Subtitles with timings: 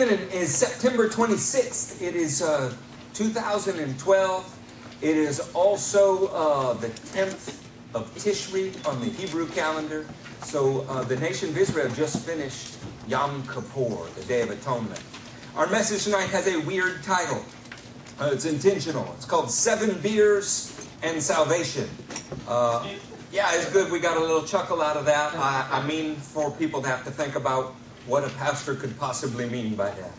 [0.00, 2.00] evening is September 26th.
[2.00, 2.72] It is uh,
[3.14, 4.58] 2012.
[5.02, 7.64] It is also uh, the 10th
[7.94, 10.06] of Tishri on the Hebrew calendar.
[10.42, 12.76] So uh, the nation of Israel just finished
[13.08, 15.02] Yom Kippur, the Day of Atonement.
[15.56, 17.44] Our message tonight has a weird title.
[18.20, 19.12] Uh, it's intentional.
[19.16, 21.88] It's called Seven Beers and Salvation.
[22.46, 22.88] Uh,
[23.32, 23.90] yeah, it's good.
[23.90, 25.34] We got a little chuckle out of that.
[25.34, 27.74] I, I mean, for people to have to think about
[28.08, 30.10] what a pastor could possibly mean by that.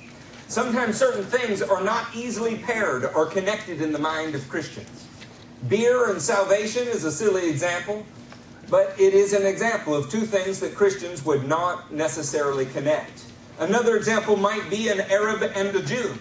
[0.48, 5.08] Sometimes certain things are not easily paired or connected in the mind of Christians.
[5.68, 8.06] Beer and salvation is a silly example,
[8.70, 13.26] but it is an example of two things that Christians would not necessarily connect.
[13.60, 16.14] Another example might be an Arab and a Jew.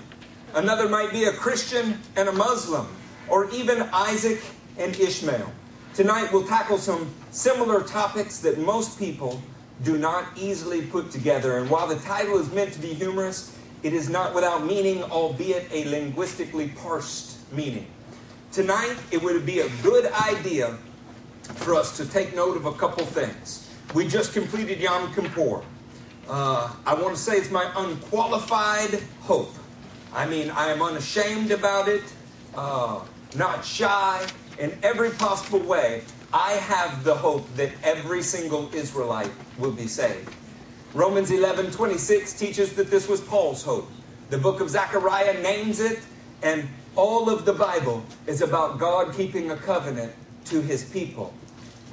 [0.55, 2.89] Another might be a Christian and a Muslim,
[3.29, 4.43] or even Isaac
[4.79, 5.53] and Ishmael.
[5.95, 9.43] Tonight we'll tackle some similar topics that most people
[9.83, 11.59] do not easily put together.
[11.59, 15.71] And while the title is meant to be humorous, it is not without meaning, albeit
[15.73, 17.87] a linguistically parsed meaning.
[18.51, 20.77] Tonight, it would be a good idea
[21.57, 23.71] for us to take note of a couple things.
[23.95, 25.63] We just completed Yom Kippur.
[26.29, 29.55] Uh, I want to say it's my unqualified hope.
[30.13, 32.03] I mean, I am unashamed about it,
[32.55, 33.01] uh,
[33.37, 34.27] not shy,
[34.59, 36.03] in every possible way.
[36.33, 40.31] I have the hope that every single Israelite will be saved.
[40.93, 43.91] Romans 11 26 teaches that this was Paul's hope.
[44.29, 46.01] The book of Zechariah names it,
[46.43, 50.13] and all of the Bible is about God keeping a covenant
[50.47, 51.33] to his people.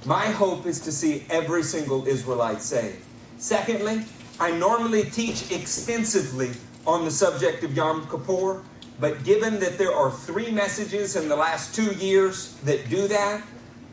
[0.05, 3.03] My hope is to see every single Israelite saved.
[3.37, 4.03] Secondly,
[4.39, 6.51] I normally teach extensively
[6.85, 8.63] on the subject of Yom Kippur,
[8.99, 13.41] but given that there are three messages in the last two years that do that,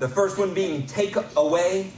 [0.02, 1.92] the first one being take away,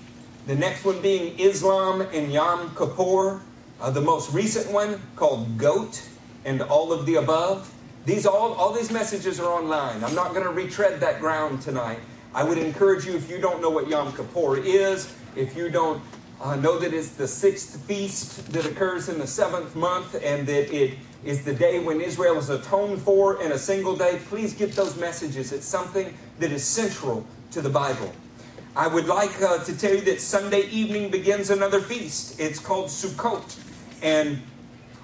[0.46, 3.40] the next one being Islam and Yom Kippur,
[3.80, 6.06] uh, the most recent one called Goat
[6.44, 7.72] and all of the above.
[8.04, 10.04] These all, all these messages are online.
[10.04, 11.98] I'm not going to retread that ground tonight.
[12.34, 16.02] I would encourage you, if you don't know what Yom Kippur is, if you don't
[16.42, 20.70] uh, know that it's the sixth feast that occurs in the seventh month and that
[20.70, 24.72] it is the day when Israel is atoned for in a single day, please get
[24.72, 25.52] those messages.
[25.52, 28.12] It's something that is central to the Bible.
[28.74, 32.40] I would like uh, to tell you that Sunday evening begins another feast.
[32.40, 33.56] It's called Sukkot.
[34.02, 34.42] And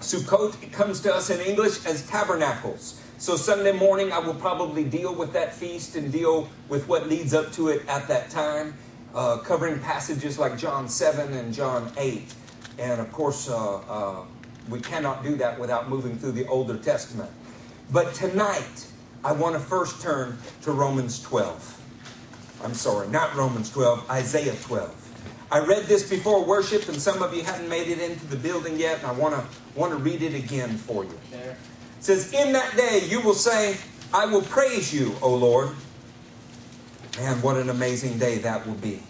[0.00, 3.00] Sukkot comes to us in English as tabernacles.
[3.19, 7.34] So Sunday morning, I will probably deal with that feast and deal with what leads
[7.34, 8.75] up to it at that time,
[9.15, 12.34] uh, covering passages like John 7 and John 8.
[12.81, 14.25] And of course, uh, uh
[14.69, 17.31] we cannot do that without moving through the Older Testament.
[17.93, 18.87] But tonight,
[19.25, 21.79] I want to first turn to Romans 12.
[22.62, 24.97] I'm sorry, not Romans 12, Isaiah 12.
[25.53, 28.78] I read this before worship, and some of you haven't made it into the building
[28.78, 29.44] yet, and I want to
[29.75, 31.19] want to read it again for you.
[31.32, 31.56] It
[32.00, 33.76] says, In that day you will say,
[34.12, 35.71] I will praise you, O Lord.
[37.19, 39.03] Man, what an amazing day that will be.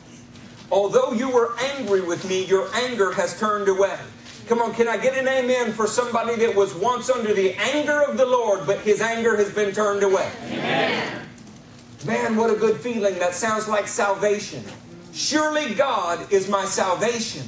[0.71, 3.99] Although you were angry with me, your anger has turned away.
[4.47, 8.03] Come on, can I get an amen for somebody that was once under the anger
[8.03, 10.31] of the Lord, but his anger has been turned away?
[10.47, 11.30] Amen.
[12.07, 13.19] Man, what a good feeling.
[13.19, 14.65] That sounds like salvation.
[15.13, 17.47] Surely God is my salvation.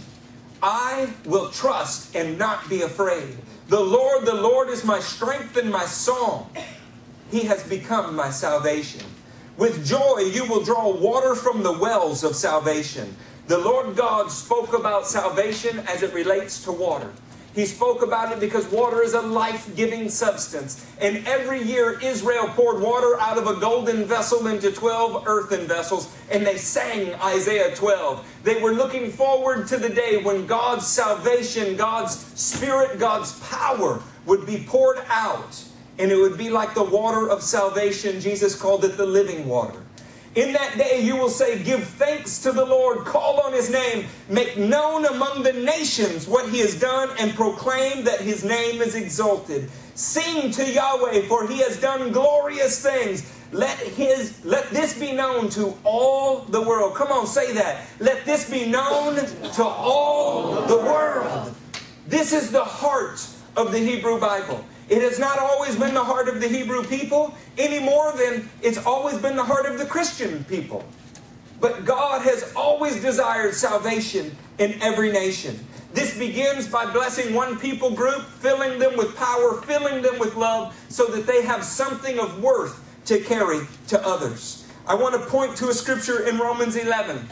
[0.62, 3.36] I will trust and not be afraid.
[3.68, 6.54] The Lord, the Lord is my strength and my song.
[7.30, 9.06] He has become my salvation.
[9.56, 13.16] With joy, you will draw water from the wells of salvation.
[13.46, 17.10] The Lord God spoke about salvation as it relates to water.
[17.54, 20.86] He spoke about it because water is a life giving substance.
[21.00, 26.14] And every year, Israel poured water out of a golden vessel into 12 earthen vessels,
[26.30, 28.26] and they sang Isaiah 12.
[28.42, 34.46] They were looking forward to the day when God's salvation, God's spirit, God's power would
[34.46, 35.62] be poured out.
[35.98, 38.18] And it would be like the water of salvation.
[38.20, 39.78] Jesus called it the living water.
[40.34, 44.06] In that day you will say, Give thanks to the Lord, call on his name,
[44.28, 48.94] make known among the nations what he has done, and proclaim that his name is
[48.94, 49.70] exalted.
[49.94, 53.30] Sing to Yahweh, for he has done glorious things.
[53.52, 56.94] Let his let this be known to all the world.
[56.94, 57.84] Come on, say that.
[58.00, 61.54] Let this be known to all the world.
[62.06, 64.64] This is the heart of the Hebrew Bible.
[64.92, 68.76] It has not always been the heart of the Hebrew people any more than it's
[68.76, 70.84] always been the heart of the Christian people.
[71.62, 75.58] But God has always desired salvation in every nation.
[75.94, 80.78] This begins by blessing one people group, filling them with power, filling them with love,
[80.90, 84.68] so that they have something of worth to carry to others.
[84.86, 87.26] I want to point to a scripture in Romans 11.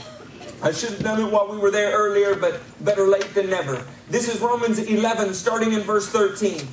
[0.63, 3.87] I should have done it while we were there earlier, but better late than never.
[4.09, 6.67] This is Romans 11, starting in verse 13.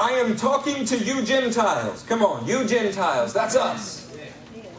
[0.00, 2.04] I am talking to you Gentiles.
[2.04, 3.32] Come on, you Gentiles.
[3.32, 4.16] That's us.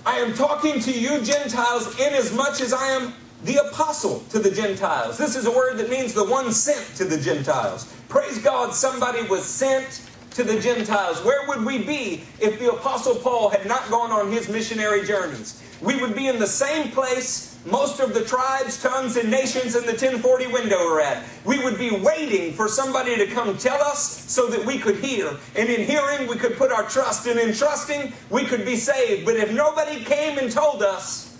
[0.05, 3.13] I am talking to you Gentiles inasmuch as I am
[3.43, 5.17] the apostle to the Gentiles.
[5.17, 7.93] This is a word that means the one sent to the Gentiles.
[8.07, 11.21] Praise God, somebody was sent to the Gentiles.
[11.25, 15.61] Where would we be if the apostle Paul had not gone on his missionary journeys?
[15.81, 19.81] We would be in the same place most of the tribes, tongues, and nations in
[19.81, 21.25] the 1040 window are at.
[21.43, 24.01] We would be waiting for somebody to come tell us
[24.31, 25.35] so that we could hear.
[25.55, 27.27] And in hearing, we could put our trust.
[27.27, 29.25] And in trusting, we could be saved.
[29.25, 31.37] But if nobody came and told us,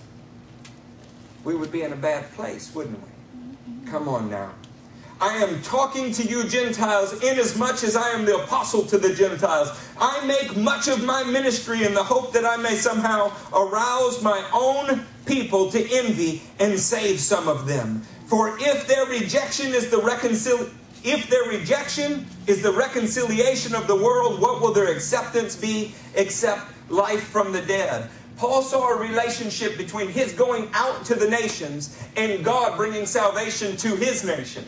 [1.45, 3.89] we would be in a bad place, wouldn't we?
[3.89, 4.53] Come on now.
[5.21, 9.69] I am talking to you Gentiles inasmuch as I am the apostle to the Gentiles.
[9.99, 14.47] I make much of my ministry in the hope that I may somehow arouse my
[14.53, 18.01] own people to envy and save some of them.
[18.25, 20.69] For if their rejection is the reconcil
[21.01, 26.61] if their rejection is the reconciliation of the world, what will their acceptance be except
[26.89, 28.09] life from the dead?
[28.35, 33.77] Paul saw a relationship between his going out to the nations and God bringing salvation
[33.77, 34.65] to his nation.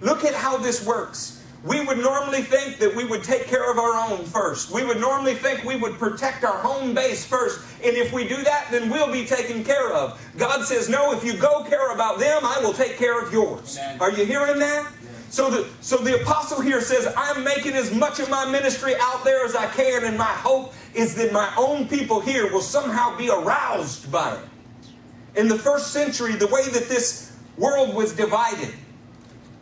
[0.00, 1.43] Look at how this works.
[1.64, 4.70] We would normally think that we would take care of our own first.
[4.70, 7.64] We would normally think we would protect our home base first.
[7.82, 10.20] And if we do that, then we'll be taken care of.
[10.36, 13.78] God says, No, if you go care about them, I will take care of yours.
[13.78, 13.98] Amen.
[14.02, 14.92] Are you hearing that?
[15.30, 19.24] So the, so the apostle here says, I'm making as much of my ministry out
[19.24, 23.16] there as I can, and my hope is that my own people here will somehow
[23.16, 24.90] be aroused by it.
[25.34, 28.74] In the first century, the way that this world was divided,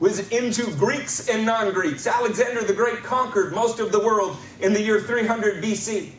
[0.03, 2.09] was into Greeks and non Greeks.
[2.09, 6.11] Alexander the Great conquered most of the world in the year 300 BC.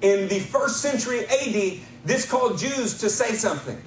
[0.00, 3.78] In the first century AD, this called Jews to say something.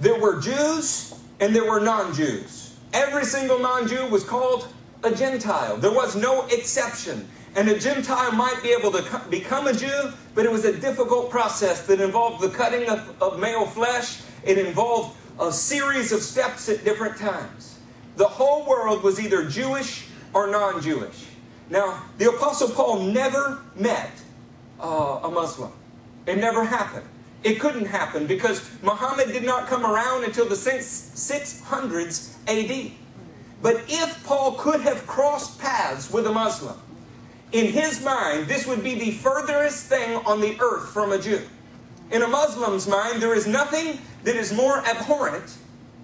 [0.00, 2.74] There were Jews and there were non Jews.
[2.92, 4.66] Every single non Jew was called
[5.04, 5.76] a Gentile.
[5.76, 7.28] There was no exception.
[7.54, 11.30] And a Gentile might be able to become a Jew, but it was a difficult
[11.30, 14.22] process that involved the cutting of, of male flesh.
[14.42, 17.67] It involved a series of steps at different times
[18.18, 21.24] the whole world was either Jewish or non Jewish.
[21.70, 24.10] Now, the Apostle Paul never met
[24.80, 25.72] uh, a Muslim.
[26.26, 27.06] It never happened.
[27.44, 32.90] It couldn't happen because Muhammad did not come around until the 600s AD.
[33.62, 36.76] But if Paul could have crossed paths with a Muslim,
[37.52, 41.40] in his mind, this would be the furthest thing on the earth from a Jew.
[42.10, 45.56] In a Muslim's mind, there is nothing that is more abhorrent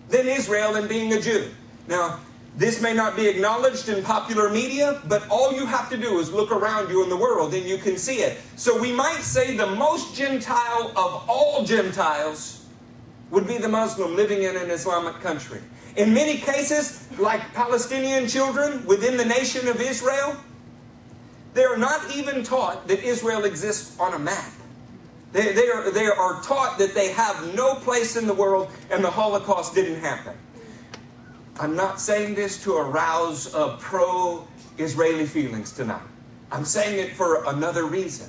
[0.08, 1.50] than Israel and being a Jew.
[1.88, 2.20] Now,
[2.56, 6.32] this may not be acknowledged in popular media, but all you have to do is
[6.32, 8.38] look around you in the world and you can see it.
[8.56, 12.64] So we might say the most Gentile of all Gentiles
[13.30, 15.60] would be the Muslim living in an Islamic country.
[15.96, 20.36] In many cases, like Palestinian children within the nation of Israel,
[21.54, 24.52] they are not even taught that Israel exists on a map.
[25.32, 29.02] They, they, are, they are taught that they have no place in the world and
[29.02, 30.34] the Holocaust didn't happen.
[31.60, 34.46] I'm not saying this to arouse uh, pro
[34.78, 36.02] Israeli feelings tonight.
[36.50, 38.28] I'm saying it for another reason.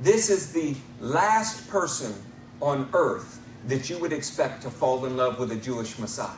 [0.00, 2.14] This is the last person
[2.60, 6.36] on earth that you would expect to fall in love with a Jewish Messiah.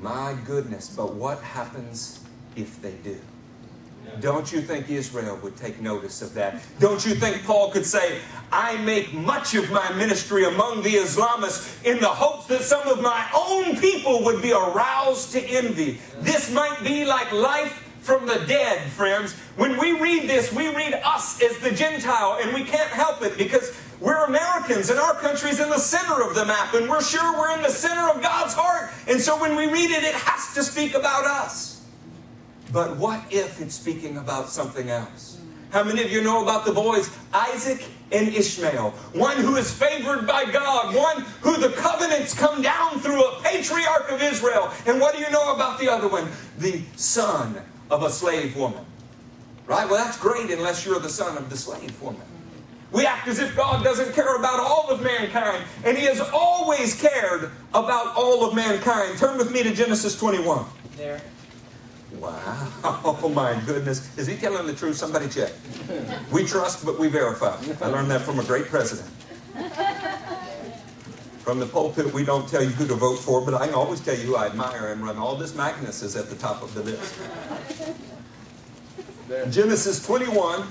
[0.00, 3.18] My goodness, but what happens if they do?
[4.20, 6.62] Don't you think Israel would take notice of that?
[6.78, 8.18] Don't you think Paul could say,
[8.50, 13.02] I make much of my ministry among the Islamists in the hopes that some of
[13.02, 16.00] my own people would be aroused to envy?
[16.20, 19.34] This might be like life from the dead, friends.
[19.56, 23.36] When we read this, we read us as the Gentile, and we can't help it
[23.36, 27.36] because we're Americans and our country's in the center of the map, and we're sure
[27.36, 28.92] we're in the center of God's heart.
[29.08, 31.75] And so when we read it, it has to speak about us.
[32.76, 35.38] But what if it's speaking about something else?
[35.70, 38.90] How many of you know about the boys Isaac and Ishmael?
[39.14, 44.10] One who is favored by God, one who the covenants come down through a patriarch
[44.10, 44.70] of Israel.
[44.84, 46.28] And what do you know about the other one?
[46.58, 48.84] The son of a slave woman.
[49.66, 49.88] Right?
[49.88, 52.20] Well, that's great unless you're the son of the slave woman.
[52.92, 56.94] We act as if God doesn't care about all of mankind, and He has always
[57.00, 59.16] cared about all of mankind.
[59.16, 60.66] Turn with me to Genesis 21.
[60.98, 61.22] There.
[62.12, 62.72] Wow.
[63.04, 64.16] Oh my goodness.
[64.18, 64.96] Is he telling the truth?
[64.96, 65.52] Somebody check.
[66.32, 67.56] We trust, but we verify.
[67.80, 69.08] I learned that from a great president.
[71.40, 74.00] From the pulpit, we don't tell you who to vote for, but I can always
[74.00, 75.16] tell you who I admire and run.
[75.16, 77.14] Aldous Magnus is at the top of the list.
[79.50, 80.66] Genesis 21,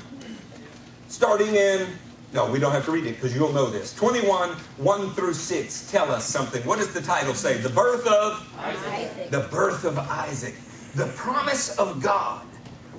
[1.08, 1.88] starting in
[2.34, 3.94] No, we don't have to read it because you'll know this.
[3.96, 6.62] 21, 1 through 6 tell us something.
[6.66, 7.58] What does the title say?
[7.58, 9.32] The birth of Isaac.
[9.32, 10.56] the birth of Isaac.
[10.96, 12.46] The promise of God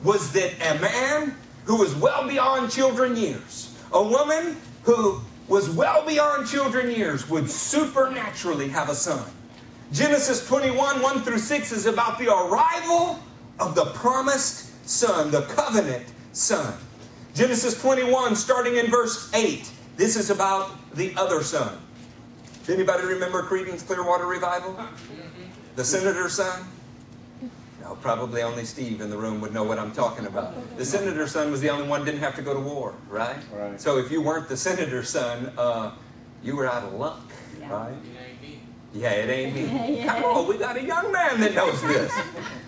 [0.05, 1.35] was that a man
[1.65, 7.51] who was well beyond children years, a woman who was well beyond children years, would
[7.51, 9.25] supernaturally have a son.
[9.93, 13.19] Genesis 21, 1 through 6 is about the arrival
[13.59, 16.75] of the promised son, the covenant son.
[17.35, 21.79] Genesis 21, starting in verse 8, this is about the other son.
[22.69, 24.77] Anybody remember Creedence Clearwater Revival?
[25.77, 26.67] The senator's son?
[27.87, 30.53] No, probably only Steve in the room would know what I'm talking about.
[30.77, 33.37] The senator's son was the only one didn't have to go to war, right?
[33.53, 33.81] Right.
[33.81, 35.93] So if you weren't the senator's son, uh,
[36.43, 37.23] you were out of luck,
[37.61, 37.73] Yeah.
[37.73, 37.95] right?
[38.93, 40.03] Yeah, it ain't me.
[40.09, 42.13] Come on, we got a young man that knows this.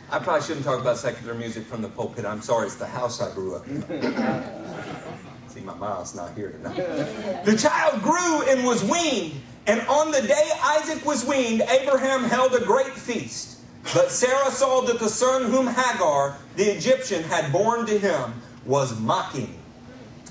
[0.09, 2.25] I probably shouldn't talk about secular music from the pulpit.
[2.25, 3.83] I'm sorry, it's the house I grew up in.
[5.49, 7.45] See, my mom's not here tonight.
[7.45, 12.55] The child grew and was weaned, and on the day Isaac was weaned, Abraham held
[12.55, 13.58] a great feast.
[13.95, 18.35] But Sarah saw that the son whom Hagar, the Egyptian, had borne to him
[18.67, 19.55] was mocking.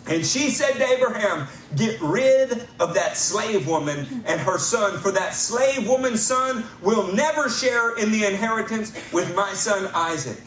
[0.07, 5.11] And she said to Abraham, Get rid of that slave woman and her son, for
[5.11, 10.41] that slave woman's son will never share in the inheritance with my son Isaac.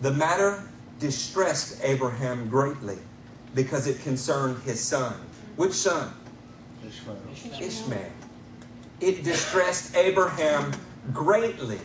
[0.00, 0.62] The matter
[1.00, 2.98] distressed Abraham greatly
[3.54, 5.14] because it concerned his son.
[5.56, 6.12] Which son?
[6.86, 7.18] Ishmael.
[7.60, 8.12] Ishmael.
[9.00, 10.72] It distressed Abraham
[11.12, 11.80] greatly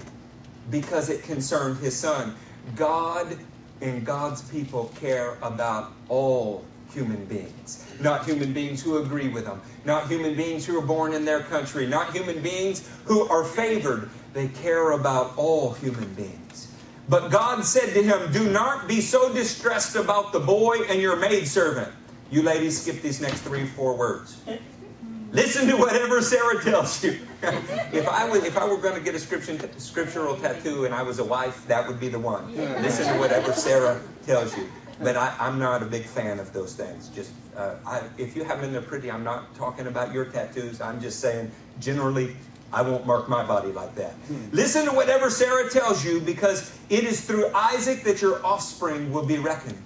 [0.70, 2.36] because it concerned his son.
[2.75, 3.38] God
[3.82, 7.86] and God's people care about all human beings.
[8.00, 11.41] Not human beings who agree with them, not human beings who are born in their
[11.41, 14.10] country, not human beings who are favored.
[14.34, 16.72] They care about all human beings.
[17.10, 21.17] But God said to him, Do not be so distressed about the boy and your
[21.17, 21.91] maidservant.
[22.32, 24.41] You ladies skip these next three, four words.
[25.33, 27.19] Listen to whatever Sarah tells you.
[27.91, 31.01] if I was, if I were going to get a scripture, scriptural tattoo and I
[31.01, 32.55] was a wife, that would be the one.
[32.83, 34.69] Listen to whatever Sarah tells you.
[35.01, 37.09] But I, I'm not a big fan of those things.
[37.09, 40.79] Just uh, I, if you have happen to pretty, I'm not talking about your tattoos.
[40.79, 42.35] I'm just saying generally.
[42.71, 44.15] I won't mark my body like that.
[44.51, 49.25] Listen to whatever Sarah tells you because it is through Isaac that your offspring will
[49.25, 49.77] be reckoned.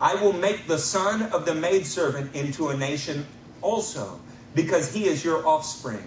[0.00, 3.26] I will make the son of the maidservant into a nation
[3.62, 4.20] also,
[4.54, 6.02] because he is your offspring.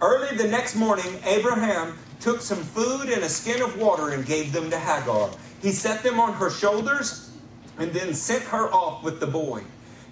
[0.00, 4.52] Early the next morning, Abraham took some food and a skin of water and gave
[4.52, 5.30] them to Hagar.
[5.62, 7.30] He set them on her shoulders
[7.78, 9.62] and then sent her off with the boy.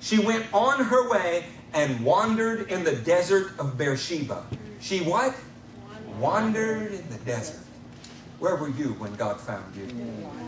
[0.00, 4.45] She went on her way and wandered in the desert of Beersheba.
[4.81, 5.35] She what?
[6.19, 7.61] Wandered in the desert.
[8.38, 9.85] Where were you when God found you?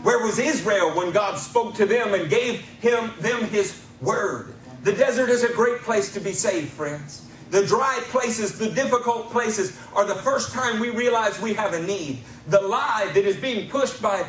[0.03, 4.53] Where was Israel when God spoke to them and gave him them his word?
[4.83, 7.26] The desert is a great place to be saved, friends.
[7.49, 11.81] The dry places, the difficult places are the first time we realize we have a
[11.81, 12.19] need.
[12.47, 14.25] The lie that is being pushed by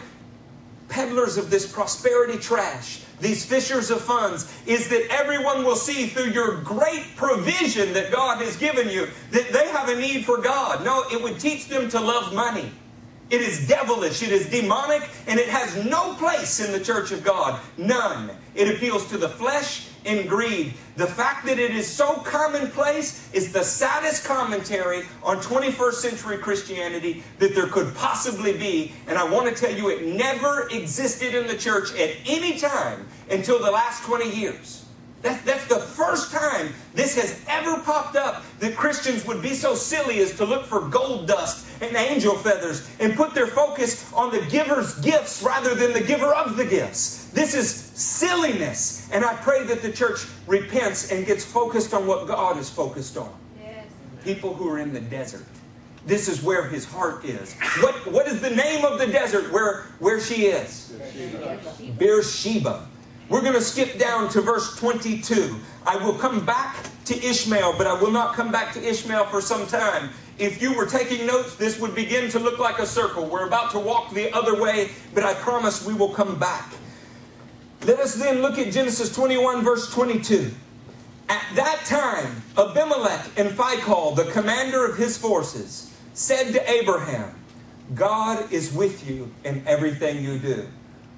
[0.89, 6.31] peddlers of this prosperity trash, these fishers of funds, is that everyone will see through
[6.31, 10.85] your great provision that God has given you that they have a need for God.
[10.85, 12.71] No, it would teach them to love money.
[13.31, 17.23] It is devilish, it is demonic, and it has no place in the church of
[17.23, 17.61] God.
[17.77, 18.31] None.
[18.55, 20.75] It appeals to the flesh and greed.
[20.97, 27.23] The fact that it is so commonplace is the saddest commentary on 21st century Christianity
[27.39, 28.93] that there could possibly be.
[29.07, 33.07] And I want to tell you, it never existed in the church at any time
[33.31, 34.85] until the last 20 years.
[35.21, 39.75] That's, that's the first time this has ever popped up that Christians would be so
[39.75, 44.31] silly as to look for gold dust and angel feathers and put their focus on
[44.31, 47.18] the giver's gifts rather than the giver of the gifts.
[47.33, 49.09] This is silliness.
[49.13, 53.17] And I pray that the church repents and gets focused on what God is focused
[53.17, 53.33] on.
[53.61, 53.87] Yes.
[54.25, 55.45] People who are in the desert.
[56.07, 57.55] This is where his heart is.
[57.81, 60.95] What, what is the name of the desert where, where she is?
[61.99, 62.87] Beersheba.
[63.29, 65.57] We're going to skip down to verse 22.
[65.87, 69.43] I will come back to Ishmael, but I will not come back to Ishmael for
[69.43, 70.11] some time.
[70.39, 73.27] If you were taking notes, this would begin to look like a circle.
[73.27, 76.73] We're about to walk the other way, but I promise we will come back.
[77.83, 80.51] Let us then look at Genesis 21, verse 22.
[81.29, 87.35] At that time, Abimelech and Phicol, the commander of his forces, said to Abraham,
[87.95, 90.67] God is with you in everything you do.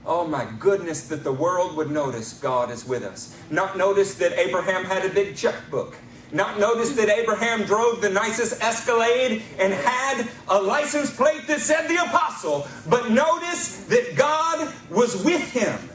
[0.07, 3.37] Oh my goodness, that the world would notice God is with us.
[3.51, 5.97] Not notice that Abraham had a big checkbook.
[6.33, 11.89] Not notice that Abraham drove the nicest Escalade and had a license plate that said
[11.89, 12.69] the apostle.
[12.89, 15.90] But notice that God was with him.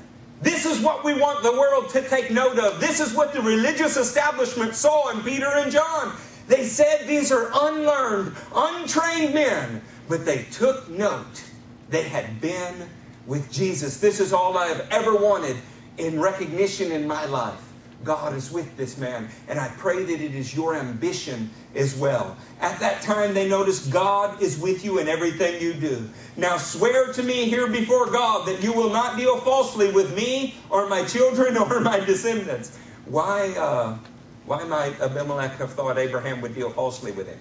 [0.45, 2.79] This is what we want the world to take note of.
[2.79, 6.15] This is what the religious establishment saw in Peter and John.
[6.47, 11.43] They said these are unlearned, untrained men, but they took note.
[11.89, 12.87] They had been
[13.25, 13.99] with Jesus.
[13.99, 15.57] This is all I have ever wanted
[15.97, 17.64] in recognition in my life.
[18.05, 19.27] God is with this man.
[19.47, 22.37] And I pray that it is your ambition as well.
[22.61, 26.07] At that time, they noticed God is with you in everything you do.
[26.37, 30.55] Now swear to me here before God that you will not deal falsely with me
[30.69, 32.77] or my children or my descendants.
[33.05, 33.97] Why, uh,
[34.45, 37.39] why might Abimelech have thought Abraham would deal falsely with him?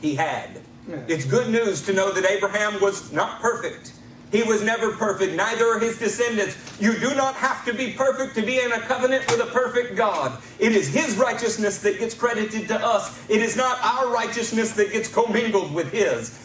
[0.00, 0.60] He had.
[1.08, 3.92] It's good news to know that Abraham was not perfect.
[4.32, 6.56] He was never perfect, neither are his descendants.
[6.80, 9.96] You do not have to be perfect to be in a covenant with a perfect
[9.96, 10.40] God.
[10.58, 14.90] It is his righteousness that gets credited to us, it is not our righteousness that
[14.92, 16.38] gets commingled with his.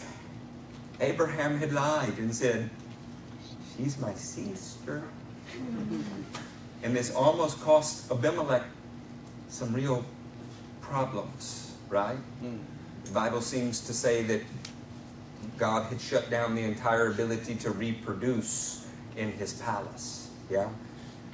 [1.00, 2.70] Abraham had lied and said,
[3.76, 5.02] She's my sister.
[6.84, 8.64] And this almost cost Abimelech
[9.48, 10.04] some real
[10.80, 12.16] problems, right?
[12.16, 12.58] Hmm.
[13.04, 14.42] The Bible seems to say that
[15.58, 20.30] God had shut down the entire ability to reproduce in his palace.
[20.50, 20.68] Yeah?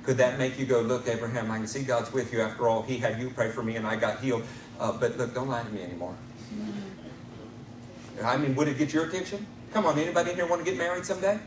[0.02, 2.40] Could that make you go, look, Abraham, I can see God's with you.
[2.40, 4.44] After all, he had you pray for me and I got healed.
[4.80, 6.16] Uh, but look, don't lie to me anymore.
[8.24, 9.46] I mean, would it get your attention?
[9.72, 11.38] Come on, anybody in here want to get married someday?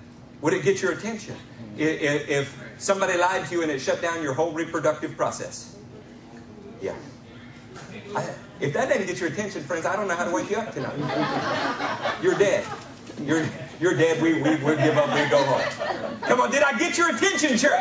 [0.42, 1.36] Would it get your attention
[1.78, 5.76] if, if somebody lied to you and it shut down your whole reproductive process?
[6.82, 6.96] Yeah.
[8.16, 10.58] I, if that didn't get your attention, friends, I don't know how to wake you
[10.58, 10.96] up tonight.
[12.22, 12.66] You're dead.
[13.24, 13.46] You're,
[13.80, 14.22] you're dead.
[14.22, 15.14] We, we, we give up.
[15.14, 16.20] We go home.
[16.22, 17.80] Come on, did I get your attention, church?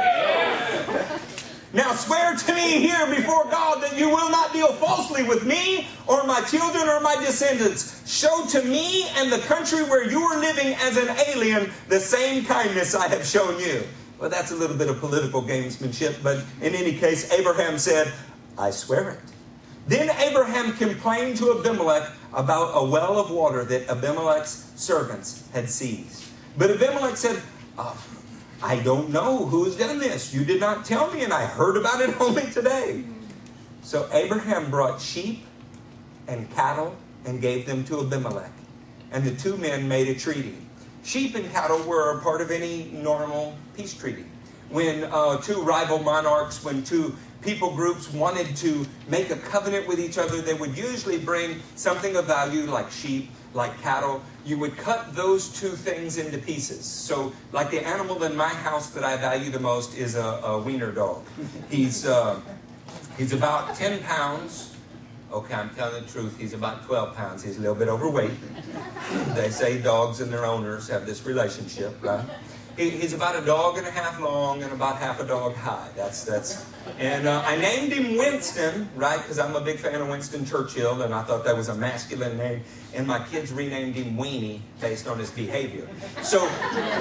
[1.72, 5.86] Now swear to me here before God that you will not deal falsely with me
[6.08, 8.02] or my children or my descendants.
[8.10, 12.44] Show to me and the country where you are living as an alien the same
[12.44, 13.84] kindness I have shown you.
[14.18, 18.12] Well, that's a little bit of political gamesmanship, but in any case, Abraham said,
[18.58, 19.20] I swear it.
[19.90, 26.26] Then Abraham complained to Abimelech about a well of water that Abimelech's servants had seized.
[26.56, 27.42] But Abimelech said,
[27.76, 28.00] oh,
[28.62, 30.32] I don't know who's done this.
[30.32, 33.02] You did not tell me, and I heard about it only today.
[33.82, 35.44] So Abraham brought sheep
[36.28, 38.52] and cattle and gave them to Abimelech.
[39.10, 40.54] And the two men made a treaty.
[41.02, 44.26] Sheep and cattle were a part of any normal peace treaty.
[44.68, 49.98] When uh, two rival monarchs, when two people groups wanted to make a covenant with
[49.98, 54.22] each other, they would usually bring something of value like sheep, like cattle.
[54.44, 56.84] You would cut those two things into pieces.
[56.84, 60.58] So, like the animal in my house that I value the most is a, a
[60.58, 61.24] wiener dog.
[61.70, 62.40] He's, uh,
[63.16, 64.76] he's about 10 pounds.
[65.32, 66.36] Okay, I'm telling the truth.
[66.38, 67.44] He's about 12 pounds.
[67.44, 68.32] He's a little bit overweight.
[69.34, 72.24] They say dogs and their owners have this relationship, right?
[72.76, 75.88] He's about a dog and a half long and about half a dog high.
[75.96, 76.66] That's that's.
[76.98, 79.18] And uh, I named him Winston, right?
[79.18, 82.36] Because I'm a big fan of Winston Churchill, and I thought that was a masculine
[82.36, 82.62] name.
[82.94, 85.86] And my kids renamed him Weenie based on his behavior.
[86.22, 86.40] So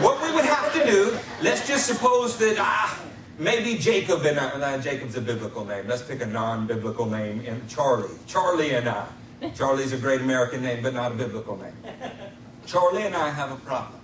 [0.02, 3.00] what we would have to do, let's just suppose that ah.
[3.40, 5.88] Maybe Jacob and I, Jacob's a biblical name.
[5.88, 7.42] Let's pick a non-biblical name.
[7.48, 8.14] And Charlie.
[8.28, 9.08] Charlie and I.
[9.56, 11.72] Charlie's a great American name, but not a biblical name.
[12.66, 14.02] Charlie and I have a problem.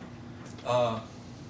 [0.66, 1.02] Uh,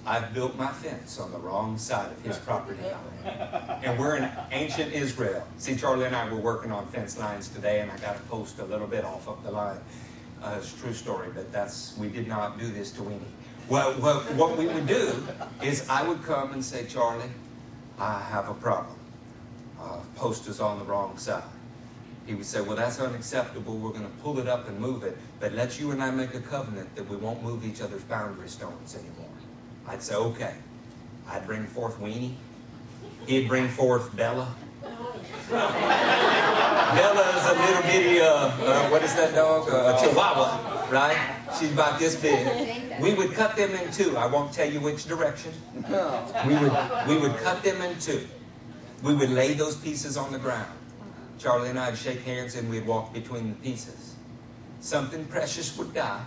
[0.06, 3.80] I've built my fence on the wrong side of his property line.
[3.84, 5.46] And we're in ancient Israel.
[5.58, 8.60] See, Charlie and I were working on fence lines today, and I got a post
[8.60, 9.80] a little bit off of the line.
[10.44, 13.22] Uh, it's a true story, but that's we did not do this to Weenie.
[13.68, 15.12] Well, well, what we would do
[15.64, 17.32] is I would come and say, Charlie,
[17.98, 18.98] I have a problem.
[19.82, 21.44] Uh, post is on the wrong side.
[22.28, 23.78] He would say, Well, that's unacceptable.
[23.78, 25.18] We're going to pull it up and move it.
[25.40, 28.50] But let you and I make a covenant that we won't move each other's boundary
[28.50, 29.25] stones anymore.
[29.88, 30.56] I'd say, okay.
[31.28, 32.34] I'd bring forth Weenie.
[33.28, 34.54] He'd bring forth Bella.
[35.50, 39.70] Bella is a little bitty, uh, uh, what is that dog?
[39.70, 41.18] Uh, a chihuahua, right?
[41.60, 43.02] She's about this big.
[43.02, 44.18] We would cut them in two.
[44.18, 45.52] I won't tell you which direction.
[45.76, 46.74] We would,
[47.08, 48.28] we would cut them in two.
[49.04, 50.72] We would lay those pieces on the ground.
[51.38, 54.16] Charlie and I'd shake hands and we'd walk between the pieces.
[54.80, 56.24] Something precious would die,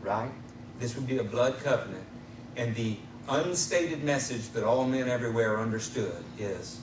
[0.00, 0.30] right?
[0.78, 2.04] This would be a blood covenant.
[2.56, 2.96] And the
[3.28, 6.80] unstated message that all men everywhere understood is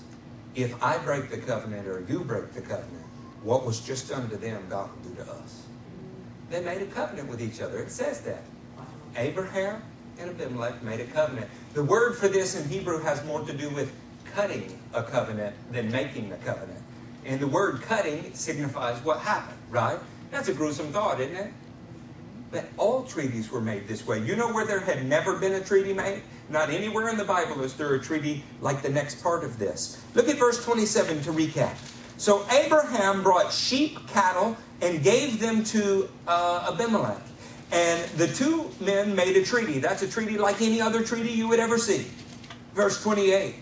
[0.56, 3.06] if I break the covenant or you break the covenant,
[3.44, 5.64] what was just done to them, God will do to us.
[6.50, 7.80] They made a covenant with each other.
[7.80, 8.44] It says that.
[9.16, 9.82] Abraham
[10.20, 11.50] and Abimelech made a covenant.
[11.74, 13.92] The word for this in Hebrew has more to do with
[14.34, 16.80] cutting a covenant than making a covenant.
[17.26, 20.00] And the word cutting signifies what happened, right?
[20.32, 21.54] That's a gruesome thought, isn't it?
[22.52, 24.20] But all treaties were made this way.
[24.20, 26.24] You know where there had never been a treaty made?
[26.50, 30.04] Not anywhere in the Bible is there a treaty like the next part of this.
[30.16, 31.76] Look at verse 27 to recap.
[32.18, 37.22] So Abraham brought sheep, cattle, and gave them to uh, Abimelech.
[37.72, 39.80] And the two men made a treaty.
[39.80, 42.08] That's a treaty like any other treaty you would ever see.
[42.74, 43.56] Verse 28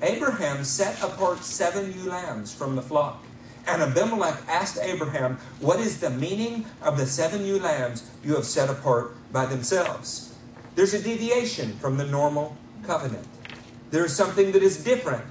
[0.00, 3.24] Abraham set apart seven ewe lambs from the flock.
[3.68, 8.46] And Abimelech asked Abraham, What is the meaning of the seven ewe lambs you have
[8.46, 10.34] set apart by themselves?
[10.74, 13.26] There's a deviation from the normal covenant.
[13.90, 15.24] There's something that is different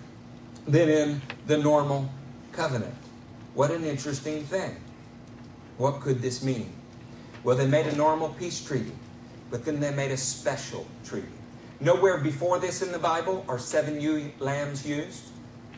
[0.67, 2.10] than in the normal
[2.52, 2.93] covenant.
[3.56, 4.76] What an interesting thing.
[5.80, 6.71] What could this mean?
[7.43, 8.93] Well, they made a normal peace treaty,
[9.50, 11.28] but then they made a special treaty.
[11.80, 15.23] Nowhere before this in the Bible are seven ewe lambs used,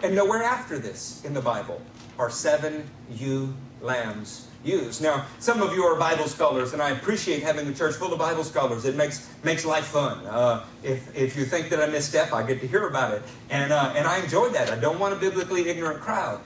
[0.04, 1.82] and nowhere after this in the Bible
[2.20, 5.02] are seven ewe lambs used.
[5.02, 8.20] Now, some of you are Bible scholars, and I appreciate having a church full of
[8.20, 8.84] Bible scholars.
[8.84, 10.26] It makes makes life fun.
[10.26, 13.72] Uh, if if you think that I misstep, I get to hear about it, and
[13.72, 14.70] uh, and I enjoy that.
[14.70, 16.42] I don't want a biblically ignorant crowd.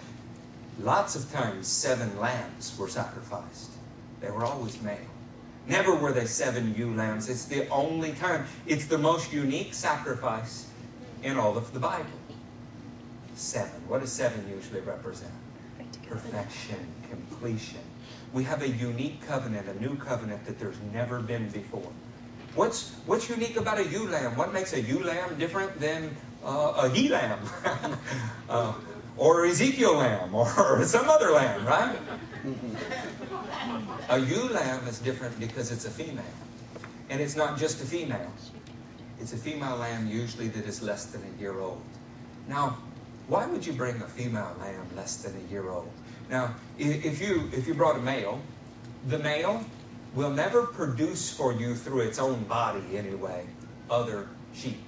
[0.79, 3.71] Lots of times, seven lambs were sacrificed.
[4.21, 4.97] They were always male.
[5.67, 7.29] Never were they seven ewe lambs.
[7.29, 8.45] It's the only time.
[8.67, 10.67] It's the most unique sacrifice
[11.23, 12.19] in all of the Bible.
[13.35, 13.81] Seven.
[13.87, 15.31] What does seven usually represent?
[16.07, 17.81] Perfection, completion.
[18.33, 21.91] We have a unique covenant, a new covenant that there's never been before.
[22.55, 24.35] What's what's unique about a ewe lamb?
[24.35, 27.39] What makes a ewe lamb different than uh, a he lamb,
[28.49, 28.73] uh,
[29.17, 31.97] or Ezekiel lamb, or some other lamb, right?
[34.09, 36.23] A ewe lamb is different because it's a female.
[37.09, 38.31] And it's not just a female.
[39.19, 41.81] It's a female lamb usually that is less than a year old.
[42.47, 42.77] Now,
[43.27, 45.91] why would you bring a female lamb less than a year old?
[46.29, 48.41] Now, if you if you brought a male,
[49.07, 49.63] the male
[50.13, 53.45] will never produce for you through its own body anyway
[53.89, 54.79] other sheep.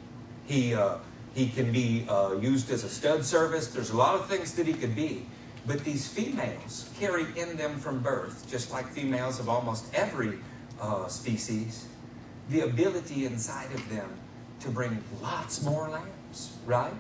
[0.46, 0.98] He uh,
[1.34, 3.68] he can be uh, used as a stud service.
[3.68, 5.26] There's a lot of things that he could be.
[5.68, 10.38] But these females carry in them from birth, just like females of almost every
[10.80, 11.88] uh, species,
[12.50, 14.10] the ability inside of them
[14.60, 16.94] to bring lots more lambs, right?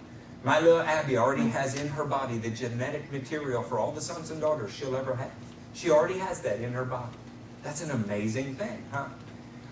[0.45, 4.29] My little Abby already has in her body the genetic material for all the sons
[4.29, 5.31] and daughters she'll ever have.
[5.73, 7.17] She already has that in her body.
[7.63, 9.08] That's an amazing thing, huh?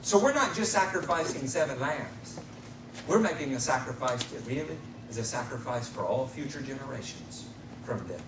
[0.01, 2.39] So we're not just sacrificing seven lambs.
[3.07, 4.75] We're making a sacrifice that really
[5.11, 7.45] is a sacrifice for all future generations
[7.83, 8.21] from them.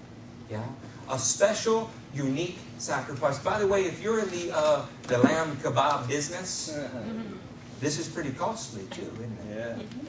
[0.48, 0.64] Yeah,
[1.10, 3.40] a special, unique sacrifice.
[3.40, 6.78] By the way, if you're in the uh, the lamb kebab business,
[7.80, 9.80] this is pretty costly too, isn't it?
[9.80, 10.05] Yeah.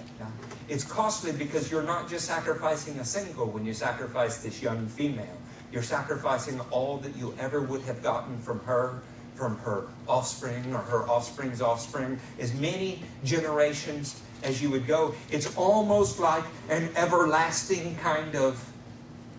[0.68, 5.38] It's costly because you're not just sacrificing a single when you sacrifice this young female.
[5.72, 9.00] You're sacrificing all that you ever would have gotten from her,
[9.34, 15.14] from her offspring or her offspring's offspring, as many generations as you would go.
[15.30, 18.64] It's almost like an everlasting kind of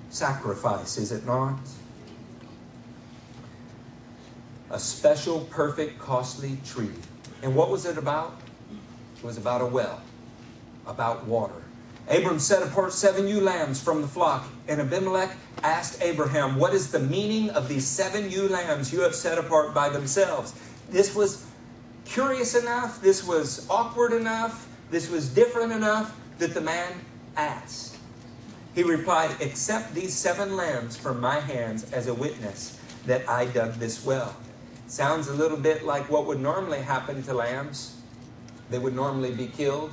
[0.10, 1.60] sacrifice, is it not?
[4.70, 6.90] A special, perfect, costly tree.
[7.42, 8.40] And what was it about?
[9.18, 10.02] It was about a well,
[10.88, 11.64] about water.
[12.10, 16.92] Abram set apart seven ewe lambs from the flock, and Abimelech asked Abraham, What is
[16.92, 20.54] the meaning of these seven ewe lambs you have set apart by themselves?
[20.90, 21.46] This was
[22.06, 26.94] curious enough, this was awkward enough, this was different enough that the man
[27.36, 27.98] asked.
[28.74, 33.74] He replied, Accept these seven lambs from my hands as a witness that I dug
[33.74, 34.36] this well.
[34.88, 38.00] Sounds a little bit like what would normally happen to lambs.
[38.70, 39.92] They would normally be killed.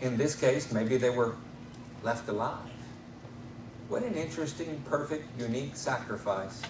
[0.00, 1.36] In this case, maybe they were
[2.02, 2.58] left alive.
[3.88, 6.62] What an interesting, perfect, unique sacrifice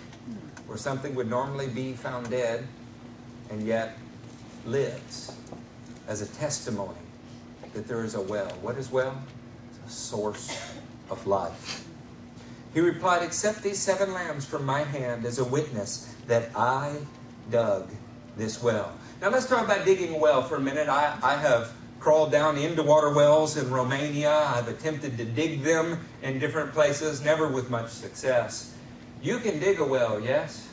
[0.66, 2.66] where something would normally be found dead
[3.50, 3.96] and yet
[4.64, 5.32] lives
[6.08, 6.98] as a testimony
[7.74, 8.50] that there is a well.
[8.60, 9.20] What is well?
[9.70, 10.72] It's a source
[11.10, 11.86] of life.
[12.74, 16.96] He replied, Accept these seven lambs from my hand as a witness that I
[17.50, 17.88] dug
[18.36, 18.92] this well.
[19.20, 20.88] Now let's talk about digging a well for a minute.
[20.88, 21.72] I, I have
[22.06, 24.30] crawled down into water wells in Romania.
[24.30, 28.76] I've attempted to dig them in different places, never with much success.
[29.20, 30.68] You can dig a well, yes,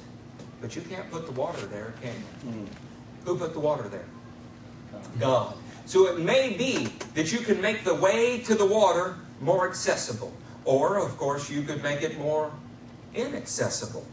[0.61, 2.13] but you can't put the water there, can
[2.45, 2.51] you?
[2.51, 2.67] Mm.
[3.25, 4.05] Who put the water there?
[5.19, 5.55] God.
[5.87, 10.31] So it may be that you can make the way to the water more accessible.
[10.65, 12.51] Or, of course, you could make it more
[13.15, 14.05] inaccessible.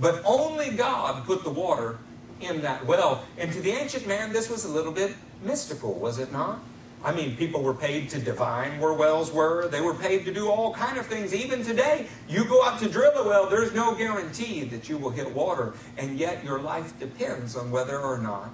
[0.00, 1.98] But only God put the water
[2.40, 3.24] in that well.
[3.38, 6.60] And to the ancient man, this was a little bit mystical, was it not?
[7.04, 9.68] I mean, people were paid to divine where wells were.
[9.68, 11.34] They were paid to do all kind of things.
[11.34, 15.10] Even today, you go out to drill a well, there's no guarantee that you will
[15.10, 15.74] hit water.
[15.98, 18.48] And yet your life depends on whether or not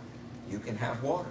[0.50, 1.31] you can have water.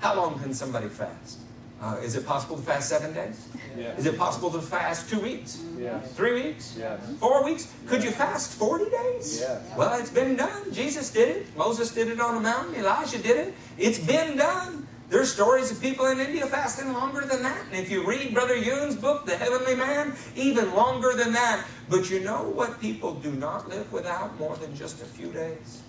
[0.00, 1.38] How long can somebody fast?
[1.80, 3.48] Uh, is it possible to fast seven days?
[3.76, 3.98] Yes.
[3.98, 5.62] Is it possible to fast two weeks?
[5.78, 6.10] Yes.
[6.14, 6.74] Three weeks?
[6.76, 7.00] Yes.
[7.20, 7.72] Four weeks?
[7.86, 9.40] Could you fast 40 days?
[9.40, 9.62] Yes.
[9.76, 10.72] Well, it's been done.
[10.72, 11.56] Jesus did it.
[11.56, 12.76] Moses did it on the mountain.
[12.76, 13.54] Elijah did it.
[13.76, 14.86] It's been done.
[15.08, 17.64] There's stories of people in India fasting longer than that.
[17.66, 21.64] And if you read Brother Yun's book, The Heavenly Man, even longer than that.
[21.88, 25.82] But you know what people do not live without more than just a few days?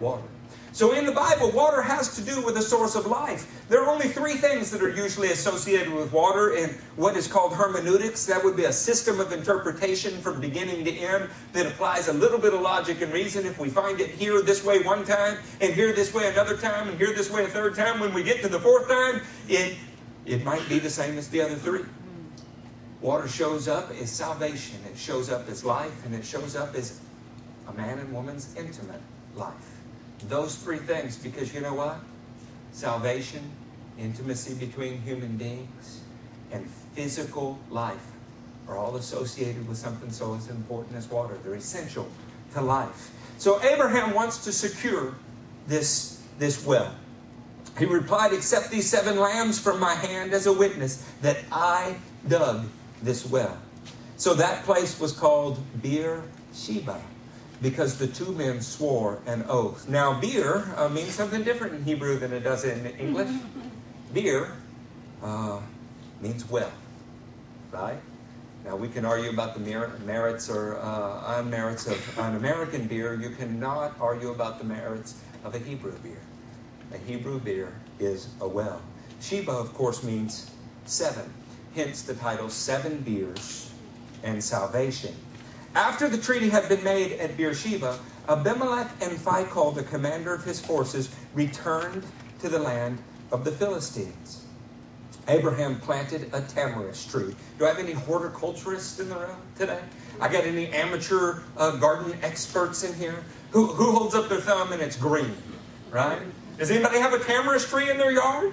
[0.00, 0.24] Water.
[0.72, 3.64] So in the Bible, water has to do with the source of life.
[3.68, 7.54] There are only three things that are usually associated with water in what is called
[7.54, 8.24] hermeneutics.
[8.26, 12.38] That would be a system of interpretation from beginning to end that applies a little
[12.38, 13.46] bit of logic and reason.
[13.46, 16.88] If we find it here this way one time, and here this way another time,
[16.88, 19.76] and here this way a third time, when we get to the fourth time, it,
[20.24, 21.84] it might be the same as the other three.
[23.00, 27.00] Water shows up as salvation, it shows up as life, and it shows up as
[27.66, 29.00] a man and woman's intimate
[29.34, 29.69] life.
[30.28, 31.96] Those three things, because you know what?
[32.72, 33.42] Salvation,
[33.98, 36.00] intimacy between human beings,
[36.52, 38.06] and physical life
[38.68, 41.38] are all associated with something so as important as water.
[41.42, 42.08] They're essential
[42.54, 43.10] to life.
[43.38, 45.14] So Abraham wants to secure
[45.66, 46.94] this, this well.
[47.78, 51.96] He replied, Accept these seven lambs from my hand as a witness that I
[52.28, 52.66] dug
[53.02, 53.56] this well.
[54.16, 57.00] So that place was called Beer Sheba
[57.62, 59.88] because the two men swore an oath.
[59.88, 63.30] Now, beer uh, means something different in Hebrew than it does in English.
[64.12, 64.52] beer
[65.22, 65.60] uh,
[66.20, 66.72] means well,
[67.70, 67.98] right?
[68.64, 73.14] Now, we can argue about the mer- merits or uh, unmerits of an American beer.
[73.14, 76.20] You cannot argue about the merits of a Hebrew beer.
[76.92, 78.82] A Hebrew beer is a well.
[79.20, 80.50] Sheba, of course, means
[80.84, 81.32] seven.
[81.74, 83.72] Hence the title Seven Beers
[84.22, 85.14] and Salvation.
[85.74, 90.60] After the treaty had been made at Beersheba, Abimelech and Phicol, the commander of his
[90.60, 92.04] forces, returned
[92.40, 92.98] to the land
[93.30, 94.46] of the Philistines.
[95.28, 97.34] Abraham planted a tamarisk tree.
[97.58, 99.80] Do I have any horticulturists in the room today?
[100.20, 103.22] I got any amateur uh, garden experts in here?
[103.52, 105.36] Who, who holds up their thumb and it's green,
[105.90, 106.20] right?
[106.58, 108.52] Does anybody have a tamarisk tree in their yard?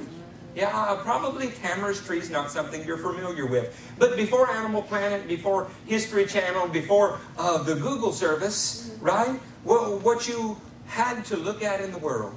[0.55, 3.79] Yeah, uh, probably tamarisk is not something you're familiar with.
[3.99, 9.39] But before Animal Planet, before History Channel, before uh, the Google service, right?
[9.63, 10.57] Well, what you
[10.87, 12.35] had to look at in the world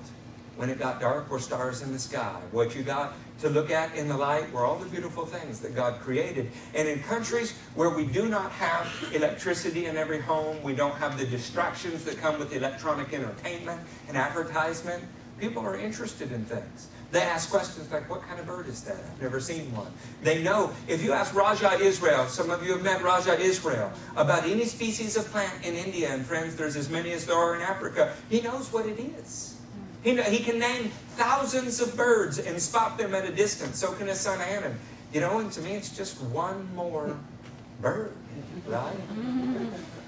[0.57, 2.39] when it got dark were stars in the sky.
[2.53, 5.75] What you got to look at in the light were all the beautiful things that
[5.75, 6.51] God created.
[6.75, 11.19] And in countries where we do not have electricity in every home, we don't have
[11.19, 15.03] the distractions that come with electronic entertainment and advertisement,
[15.39, 16.89] people are interested in things.
[17.11, 18.97] They ask questions like, what kind of bird is that?
[18.97, 19.91] I've never seen one.
[20.23, 24.45] They know, if you ask Raja Israel, some of you have met Raja Israel, about
[24.45, 27.63] any species of plant in India, and friends, there's as many as there are in
[27.63, 29.57] Africa, he knows what it is.
[30.03, 33.79] He, he can name thousands of birds and spot them at a distance.
[33.79, 34.79] So can his son Adam.
[35.13, 37.19] You know, and to me, it's just one more
[37.81, 38.15] bird,
[38.67, 38.97] right?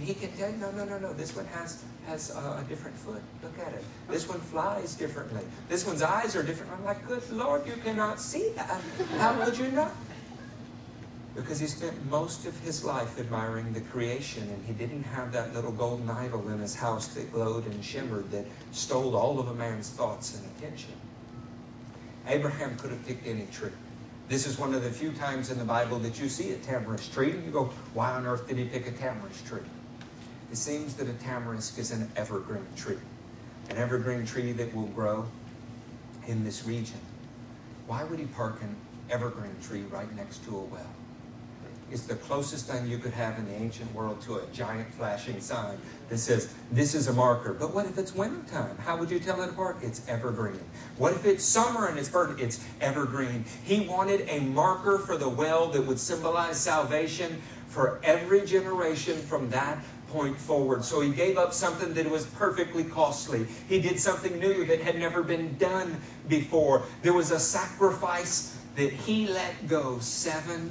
[0.00, 2.64] And he can tell you, no, no, no, no, this one has, has a, a
[2.70, 3.20] different foot.
[3.42, 3.84] Look at it.
[4.08, 5.42] This one flies differently.
[5.68, 6.72] This one's eyes are different.
[6.72, 8.80] I'm like, good Lord, you cannot see that.
[9.18, 9.90] How would you know?
[11.34, 15.52] Because he spent most of his life admiring the creation, and he didn't have that
[15.52, 19.54] little golden idol in his house that glowed and shimmered that stole all of a
[19.54, 20.94] man's thoughts and attention.
[22.26, 23.68] Abraham could have picked any tree.
[24.30, 27.12] This is one of the few times in the Bible that you see a tamarisk
[27.12, 29.60] tree, and you go, why on earth did he pick a tamarisk tree?
[30.50, 32.98] It seems that a tamarisk is an evergreen tree,
[33.68, 35.26] an evergreen tree that will grow
[36.26, 36.98] in this region.
[37.86, 38.74] Why would he park an
[39.10, 40.90] evergreen tree right next to a well?
[41.92, 45.40] It's the closest thing you could have in the ancient world to a giant flashing
[45.40, 45.76] sign
[46.08, 47.52] that says, This is a marker.
[47.52, 48.76] But what if it's wintertime?
[48.78, 49.78] How would you tell it apart?
[49.82, 50.60] It's evergreen.
[50.98, 52.40] What if it's summer and it's burnt?
[52.40, 53.44] It's evergreen.
[53.64, 59.50] He wanted a marker for the well that would symbolize salvation for every generation from
[59.50, 60.84] that point forward.
[60.84, 63.46] So he gave up something that was perfectly costly.
[63.68, 66.84] He did something new that had never been done before.
[67.02, 70.70] There was a sacrifice that he let go seven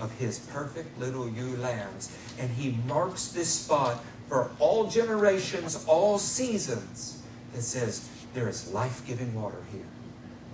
[0.00, 2.16] of his perfect little ewe lambs.
[2.38, 7.22] And he marks this spot for all generations, all seasons,
[7.54, 9.86] that says there is life giving water here.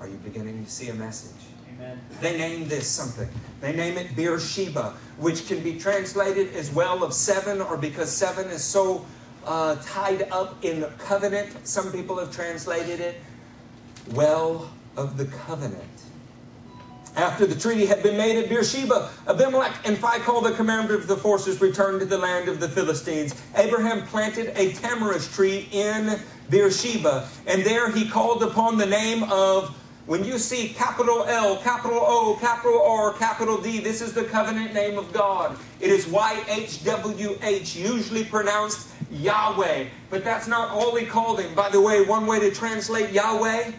[0.01, 1.54] Are you beginning to see a message?
[1.77, 2.01] Amen.
[2.21, 3.29] They name this something.
[3.61, 8.49] They name it Beersheba, which can be translated as well of seven, or because seven
[8.49, 9.05] is so
[9.47, 11.67] uh, tied up in the covenant.
[11.67, 13.21] Some people have translated it
[14.13, 15.83] well of the covenant.
[17.17, 21.17] After the treaty had been made at Beersheba, Abimelech and Phicol, the commander of the
[21.17, 23.41] forces, returned to the land of the Philistines.
[23.57, 26.19] Abraham planted a tamarisk tree in
[26.51, 27.29] Beersheba.
[27.47, 32.37] And there he called upon the name of when you see capital L, capital O,
[32.39, 35.57] capital R, capital D, this is the covenant name of God.
[35.81, 39.87] It is YHWH, usually pronounced Yahweh.
[40.11, 41.55] But that's not all he called him.
[41.55, 43.73] By the way, one way to translate Yahweh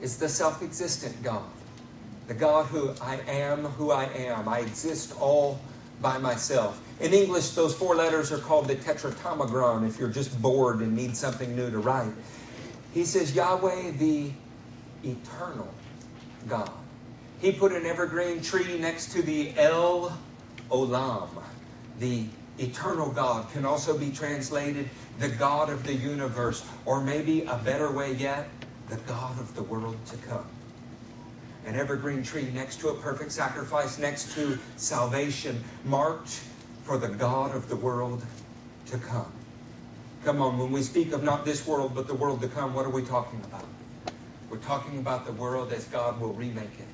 [0.00, 1.44] is the self existent God.
[2.26, 4.48] The God who I am, who I am.
[4.48, 5.60] I exist all
[6.00, 6.80] by myself.
[7.00, 11.14] In English, those four letters are called the tetragrammaton if you're just bored and need
[11.16, 12.12] something new to write.
[12.94, 14.30] He says, Yahweh, the
[15.04, 15.72] eternal
[16.48, 16.70] God.
[17.40, 20.16] He put an evergreen tree next to the El
[20.70, 21.28] Olam,
[21.98, 22.26] the
[22.58, 23.50] eternal God.
[23.52, 24.88] Can also be translated
[25.18, 28.48] the God of the universe, or maybe a better way yet,
[28.88, 30.46] the God of the world to come.
[31.66, 36.42] An evergreen tree next to a perfect sacrifice, next to salvation, marked
[36.82, 38.22] for the God of the world
[38.86, 39.32] to come.
[40.24, 42.86] Come on, when we speak of not this world, but the world to come, what
[42.86, 43.66] are we talking about?
[44.50, 46.86] We're talking about the world as God will remake it.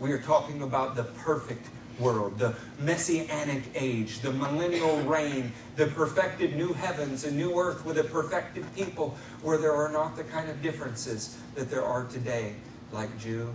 [0.00, 1.66] We are talking about the perfect
[1.98, 7.98] world, the messianic age, the millennial reign, the perfected new heavens and new earth with
[7.98, 12.54] a perfected people where there are not the kind of differences that there are today,
[12.92, 13.52] like Jew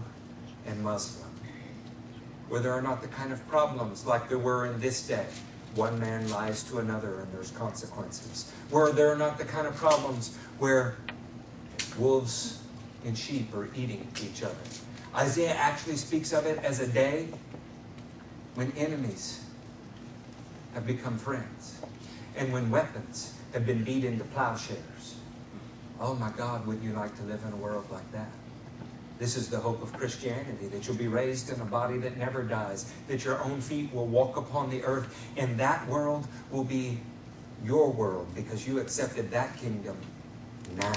[0.66, 1.30] and Muslim.
[2.50, 5.26] Where there are not the kind of problems like there were in this day.
[5.76, 8.52] One man lies to another and there's consequences.
[8.70, 10.96] Where there are not the kind of problems where
[11.98, 12.64] wolves
[13.06, 14.56] and sheep are eating each other.
[15.16, 17.28] Isaiah actually speaks of it as a day
[18.56, 19.44] when enemies
[20.74, 21.80] have become friends
[22.36, 25.16] and when weapons have been beat into plowshares.
[26.00, 28.30] Oh my God, wouldn't you like to live in a world like that?
[29.18, 32.44] This is the hope of Christianity that you'll be raised in a body that never
[32.44, 37.00] dies, that your own feet will walk upon the earth, and that world will be
[37.66, 39.98] your world because you accepted that kingdom
[40.76, 40.94] now.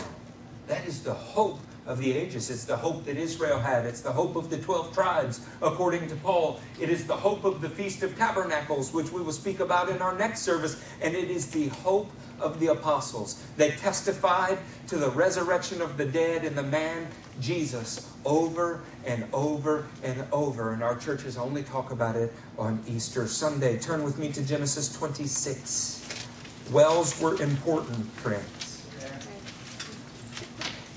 [0.66, 2.50] That is the hope of the ages.
[2.50, 3.86] It's the hope that Israel had.
[3.86, 6.60] It's the hope of the 12 tribes, according to Paul.
[6.80, 10.00] It is the hope of the Feast of Tabernacles, which we will speak about in
[10.02, 10.82] our next service.
[11.02, 13.42] And it is the hope of the apostles.
[13.56, 17.08] They testified to the resurrection of the dead and the man,
[17.40, 20.72] Jesus, over and over and over.
[20.72, 23.78] And our churches only talk about it on Easter Sunday.
[23.78, 26.26] Turn with me to Genesis 26.
[26.70, 28.59] Wells were important, friends.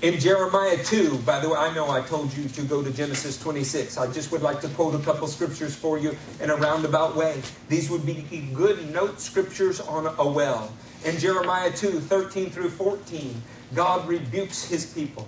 [0.04, 3.40] In Jeremiah 2, by the way, I know I told you to go to Genesis
[3.40, 3.96] 26.
[3.96, 7.40] I just would like to quote a couple scriptures for you in a roundabout way.
[7.70, 10.70] These would be good note scriptures on a well.
[11.06, 13.40] In Jeremiah 2, 13 through 14,
[13.74, 15.26] God rebukes his people.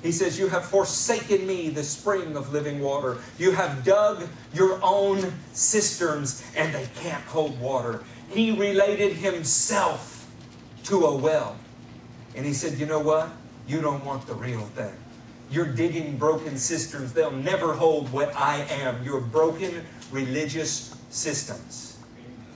[0.00, 3.18] He says, You have forsaken me, the spring of living water.
[3.36, 8.04] You have dug your own cisterns, and they can't hold water.
[8.30, 10.32] He related himself
[10.84, 11.56] to a well.
[12.36, 13.28] And he said, You know what?
[13.66, 14.92] You don't want the real thing.
[15.50, 17.12] You're digging broken cisterns.
[17.12, 19.04] They'll never hold what I am.
[19.04, 21.98] Your broken religious systems.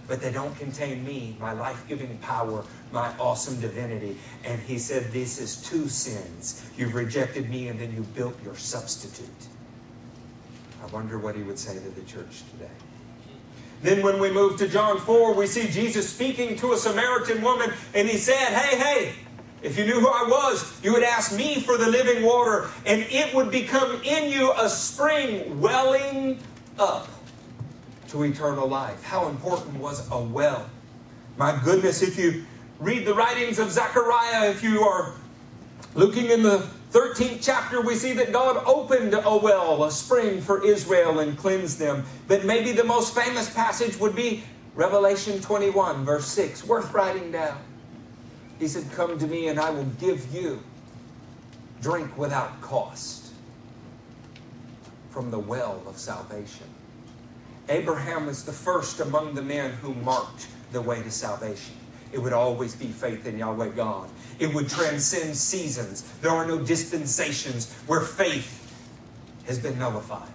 [0.07, 4.17] But they don't contain me, my life giving power, my awesome divinity.
[4.43, 6.65] And he said, This is two sins.
[6.79, 9.29] You've rejected me, and then you built your substitute.
[10.83, 12.73] I wonder what he would say to the church today.
[13.83, 17.71] Then, when we move to John 4, we see Jesus speaking to a Samaritan woman,
[17.95, 19.13] and he said, Hey, hey,
[19.63, 23.03] if you knew who I was, you would ask me for the living water, and
[23.11, 26.39] it would become in you a spring welling
[26.79, 27.09] up
[28.09, 29.03] to eternal life.
[29.03, 30.69] How important was a well?
[31.37, 32.45] My goodness, if you
[32.79, 35.15] read the writings of Zechariah, if you are
[35.95, 40.65] looking in the 13th chapter, we see that God opened a well, a spring for
[40.65, 42.05] Israel, and cleansed them.
[42.29, 44.43] But maybe the most famous passage would be
[44.75, 47.59] Revelation 21, verse 6, worth writing down.
[48.59, 50.63] He said, Come to me and I will give you
[51.81, 53.33] drink without cost
[55.11, 56.67] from the well of salvation.
[57.69, 61.75] Abraham was the first among the men who marked the way to salvation.
[62.13, 64.09] It would always be faith in Yahweh God.
[64.39, 66.03] It would transcend seasons.
[66.23, 68.55] There are no dispensations where faith
[69.47, 70.29] has been nullified.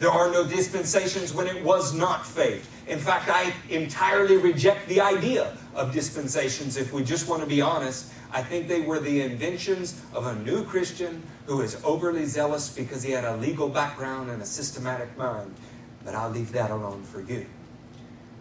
[0.00, 2.68] There are no dispensations when it was not faith.
[2.88, 6.76] In fact, I entirely reject the idea of dispensations.
[6.76, 10.34] If we just want to be honest, I think they were the inventions of a
[10.40, 15.16] new Christian who is overly zealous because he had a legal background and a systematic
[15.16, 15.54] mind.
[16.04, 17.46] But I'll leave that alone for you.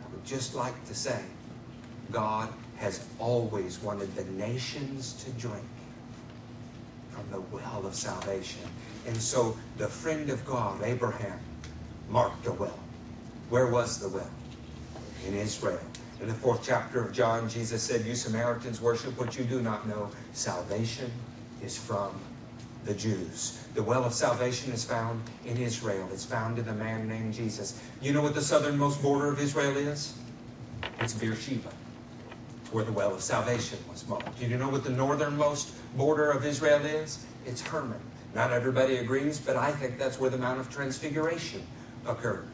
[0.04, 1.22] I would just like to say
[2.12, 5.64] God has always wanted the nations to drink
[7.12, 8.62] from the well of salvation.
[9.06, 11.40] And so the friend of God, Abraham,
[12.10, 12.80] marked a well.
[13.50, 14.30] Where was the well?
[15.28, 15.80] In Israel.
[16.20, 19.88] In the fourth chapter of John, Jesus said, You Samaritans worship what you do not
[19.88, 20.09] know.
[20.34, 21.11] Salvation
[21.63, 22.20] is from
[22.86, 23.63] the Jews.
[23.76, 26.07] The well of salvation is found in Israel.
[26.11, 27.80] It's found in a man named Jesus.
[28.01, 30.15] You know what the southernmost border of Israel is?
[30.99, 31.70] It's Beersheba.
[32.72, 34.39] Where the well of salvation was marked.
[34.39, 37.26] Do you know what the northernmost border of Israel is?
[37.45, 37.99] It's Hermon.
[38.34, 41.61] Not everybody agrees, but I think that's where the Mount of Transfiguration
[42.07, 42.47] occurred.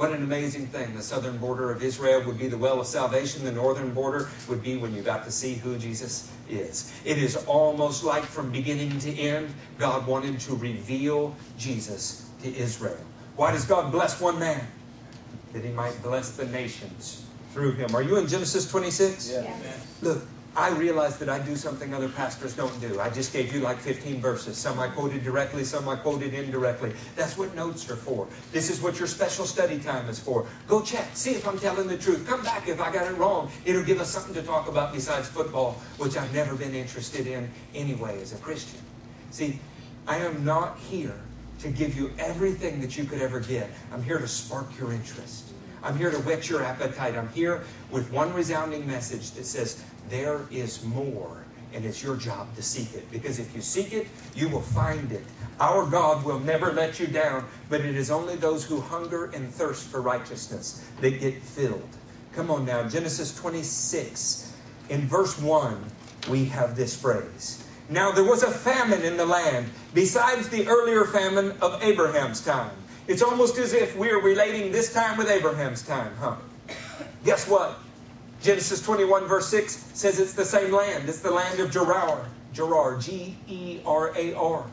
[0.00, 0.96] What an amazing thing.
[0.96, 3.44] The southern border of Israel would be the well of salvation.
[3.44, 6.90] The northern border would be when you got to see who Jesus is.
[7.04, 12.96] It is almost like from beginning to end, God wanted to reveal Jesus to Israel.
[13.36, 14.66] Why does God bless one man?
[15.52, 17.94] That he might bless the nations through him.
[17.94, 19.30] Are you in Genesis 26?
[19.30, 19.42] Yeah.
[19.42, 19.86] Yes.
[20.00, 20.22] Look,
[20.56, 23.00] I realize that I do something other pastors don't do.
[23.00, 24.56] I just gave you like 15 verses.
[24.56, 26.92] Some I quoted directly, some I quoted indirectly.
[27.14, 28.26] That's what notes are for.
[28.50, 30.46] This is what your special study time is for.
[30.66, 32.26] Go check, see if I'm telling the truth.
[32.26, 33.50] Come back if I got it wrong.
[33.64, 37.48] It'll give us something to talk about besides football, which I've never been interested in
[37.72, 38.80] anyway as a Christian.
[39.30, 39.60] See,
[40.08, 41.20] I am not here
[41.60, 43.70] to give you everything that you could ever get.
[43.92, 45.52] I'm here to spark your interest.
[45.82, 47.16] I'm here to whet your appetite.
[47.16, 52.54] I'm here with one resounding message that says, there is more, and it's your job
[52.56, 53.10] to seek it.
[53.10, 55.24] Because if you seek it, you will find it.
[55.60, 59.52] Our God will never let you down, but it is only those who hunger and
[59.52, 61.88] thirst for righteousness that get filled.
[62.34, 64.56] Come on now, Genesis 26.
[64.88, 65.84] In verse 1,
[66.28, 67.64] we have this phrase.
[67.88, 72.70] Now there was a famine in the land, besides the earlier famine of Abraham's time.
[73.08, 76.36] It's almost as if we're relating this time with Abraham's time, huh?
[77.24, 77.78] Guess what?
[78.40, 81.08] Genesis 21, verse 6 says it's the same land.
[81.08, 82.26] It's the land of Gerar.
[82.54, 84.64] Gerar, G E R A R.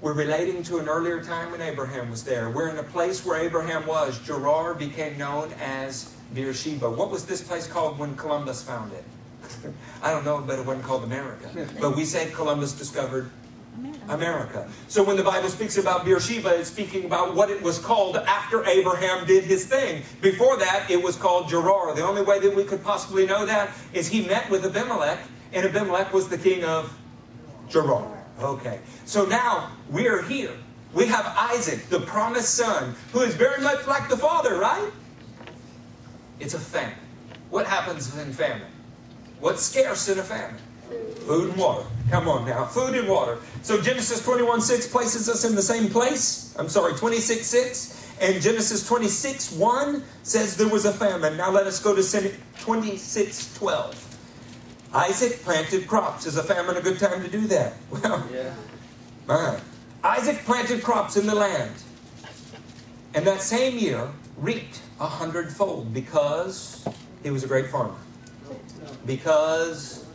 [0.00, 2.50] We're relating to an earlier time when Abraham was there.
[2.50, 4.18] We're in a place where Abraham was.
[4.20, 6.88] Gerar became known as Beersheba.
[6.88, 9.04] What was this place called when Columbus found it?
[10.02, 11.50] I don't know, but it wasn't called America.
[11.80, 13.30] But we say Columbus discovered
[14.08, 14.68] America.
[14.88, 18.64] So when the Bible speaks about Beersheba, it's speaking about what it was called after
[18.64, 20.02] Abraham did his thing.
[20.20, 21.94] Before that, it was called Gerar.
[21.94, 25.18] The only way that we could possibly know that is he met with Abimelech,
[25.52, 26.92] and Abimelech was the king of
[27.68, 28.24] Gerar.
[28.40, 28.80] Okay.
[29.04, 30.52] So now we're here.
[30.94, 34.90] We have Isaac, the promised son, who is very much like the father, right?
[36.40, 36.94] It's a famine.
[37.50, 38.68] What happens in famine?
[39.40, 40.60] What's scarce in a famine?
[41.28, 41.84] Food and water.
[42.10, 42.64] Come on now.
[42.64, 43.36] Food and water.
[43.60, 46.54] So Genesis 21 6 places us in the same place.
[46.58, 47.94] I'm sorry, 26 6.
[48.22, 51.36] And Genesis 26 1 says there was a famine.
[51.36, 54.16] Now let us go to 26 12.
[54.94, 56.24] Isaac planted crops.
[56.24, 57.74] Is a famine a good time to do that?
[57.90, 58.54] Well, Yeah.
[59.26, 59.60] my.
[60.02, 61.74] Isaac planted crops in the land.
[63.14, 64.08] And that same year
[64.38, 66.86] reaped a hundredfold because
[67.22, 67.96] he was a great farmer.
[69.04, 70.07] Because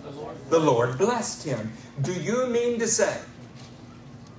[0.50, 1.72] the Lord blessed him.
[2.02, 3.20] Do you mean to say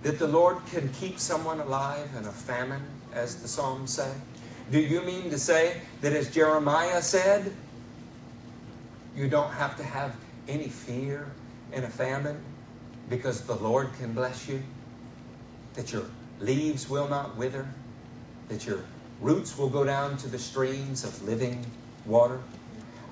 [0.02, 4.12] that the Lord can keep someone alive in a famine, as the Psalms say?
[4.70, 7.52] Do you mean to say that, as Jeremiah said,
[9.16, 10.14] you don't have to have
[10.48, 11.30] any fear
[11.72, 12.40] in a famine
[13.08, 14.62] because the Lord can bless you?
[15.74, 16.04] That your
[16.40, 17.68] leaves will not wither?
[18.48, 18.80] That your
[19.20, 21.64] roots will go down to the streams of living
[22.06, 22.40] water?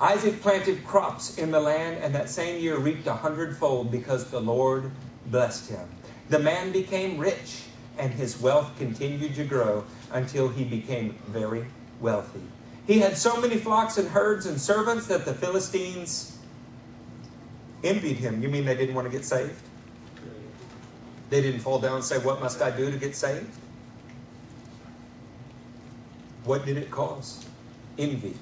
[0.00, 4.40] Isaac planted crops in the land, and that same year reaped a hundredfold because the
[4.40, 4.90] Lord
[5.26, 5.88] blessed him.
[6.28, 7.64] The man became rich,
[7.98, 11.66] and his wealth continued to grow until he became very
[12.00, 12.42] wealthy.
[12.86, 16.38] He had so many flocks and herds and servants that the Philistines
[17.84, 18.42] envied him.
[18.42, 19.60] You mean they didn't want to get saved?
[21.30, 23.54] They didn't fall down and say, What must I do to get saved?
[26.44, 27.46] What did it cause?
[27.98, 28.34] Envy.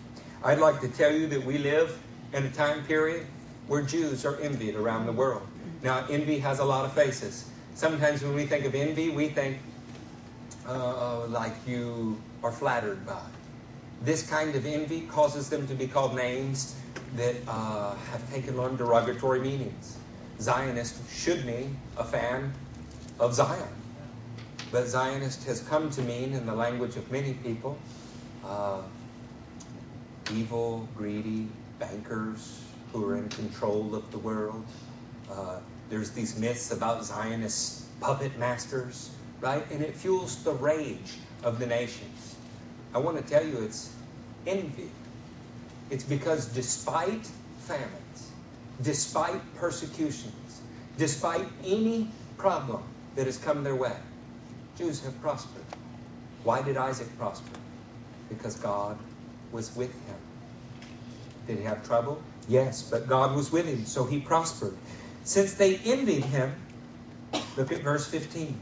[0.43, 2.01] I'd like to tell you that we live
[2.32, 3.26] in a time period
[3.66, 5.47] where Jews are envied around the world.
[5.82, 7.51] Now, envy has a lot of faces.
[7.74, 9.59] Sometimes when we think of envy, we think
[10.66, 13.20] uh, like you are flattered by.
[14.03, 16.74] This kind of envy causes them to be called names
[17.16, 19.99] that uh, have taken on derogatory meanings.
[20.41, 22.55] Zionist should mean a fan
[23.18, 23.68] of Zion.
[24.72, 27.78] But Zionist has come to mean, in the language of many people,
[28.43, 28.80] uh,
[30.35, 32.62] evil, greedy bankers
[32.93, 34.64] who are in control of the world.
[35.31, 35.59] Uh,
[35.89, 39.11] there's these myths about Zionist puppet masters,
[39.41, 39.64] right?
[39.70, 42.37] And it fuels the rage of the nations.
[42.95, 43.93] I want to tell you it's
[44.47, 44.91] envy.
[45.91, 47.26] It's because despite
[47.61, 48.31] famines,
[48.83, 50.61] despite persecutions,
[50.97, 52.83] despite any problem
[53.16, 53.97] that has come their way,
[54.76, 55.64] Jews have prospered.
[56.43, 57.59] Why did Isaac prosper?
[58.28, 58.99] Because God
[59.53, 60.16] was with him.
[61.46, 62.22] Did he have trouble?
[62.48, 64.76] Yes, but God was with him, so he prospered.
[65.24, 66.55] Since they envied him,
[67.57, 68.59] look at verse 15.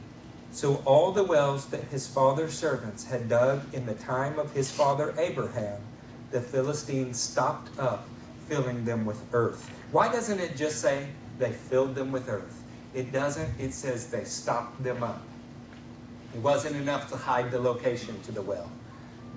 [0.51, 4.71] So all the wells that his father's servants had dug in the time of his
[4.71, 5.81] father Abraham,
[6.31, 8.09] the Philistines stopped up,
[8.49, 9.71] filling them with earth.
[9.93, 11.09] Why doesn't it just say
[11.39, 12.63] they filled them with earth?
[12.95, 15.23] It doesn't, it says they stopped them up.
[16.35, 18.71] It wasn't enough to hide the location to the well.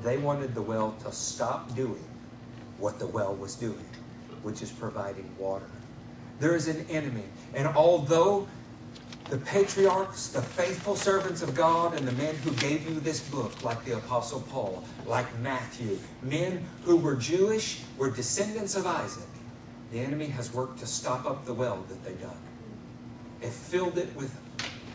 [0.03, 2.03] They wanted the well to stop doing
[2.77, 3.85] what the well was doing,
[4.41, 5.69] which is providing water.
[6.39, 7.25] There is an enemy.
[7.53, 8.47] And although
[9.29, 13.63] the patriarchs, the faithful servants of God, and the men who gave you this book,
[13.63, 19.23] like the Apostle Paul, like Matthew, men who were Jewish, were descendants of Isaac,
[19.91, 22.35] the enemy has worked to stop up the well that they dug.
[23.39, 24.35] They filled it with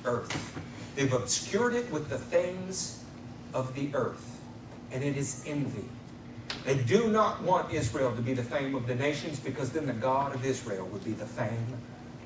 [0.05, 0.59] earth.
[0.97, 3.05] They've obscured it with the things
[3.55, 4.36] of the earth,
[4.93, 5.89] and it is envy.
[6.65, 9.93] They do not want Israel to be the fame of the nations because then the
[9.93, 11.79] God of Israel would be the fame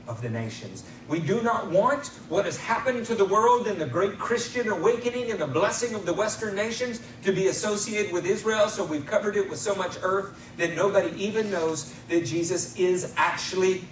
[0.09, 0.83] of the nations.
[1.09, 5.31] We do not want what has happened to the world in the great Christian awakening
[5.31, 9.37] and the blessing of the Western nations to be associated with Israel, so we've covered
[9.37, 13.85] it with so much earth that nobody even knows that Jesus is actually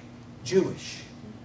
[0.44, 1.02] Jewish.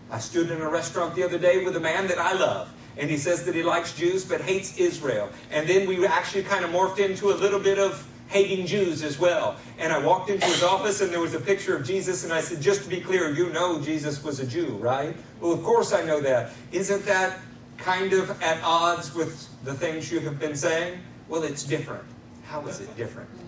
[0.10, 2.73] I stood in a restaurant the other day with a man that I love.
[2.98, 5.30] And he says that he likes Jews but hates Israel.
[5.52, 9.20] And then we actually kind of morphed into a little bit of hating Jews as
[9.20, 9.58] well.
[9.78, 12.42] And I walked into his office and there was a picture of Jesus, and I
[12.42, 15.16] said, just to be clear, you know Jesus was a Jew, right?
[15.40, 16.52] Well, of course I know that.
[16.72, 17.40] Isn't that
[17.78, 21.00] kind of at odds with the things you have been saying?
[21.28, 22.04] Well, it's different.
[22.46, 23.30] How is it different?
[23.38, 23.44] Mm.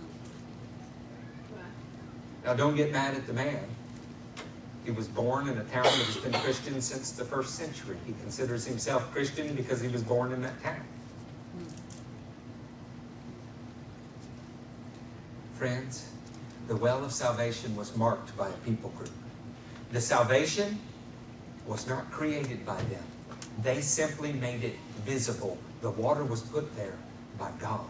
[2.46, 3.64] Now, don't get mad at the man.
[4.86, 7.98] He was born in a town that has been Christian since the first century.
[8.06, 10.84] He considers himself Christian because he was born in that town.
[15.56, 16.08] Friends,
[16.68, 19.12] the well of salvation was marked by a people group.
[19.92, 20.80] The salvation
[21.66, 23.04] was not created by them,
[23.64, 25.58] they simply made it visible.
[25.82, 26.98] The water was put there
[27.38, 27.86] by God.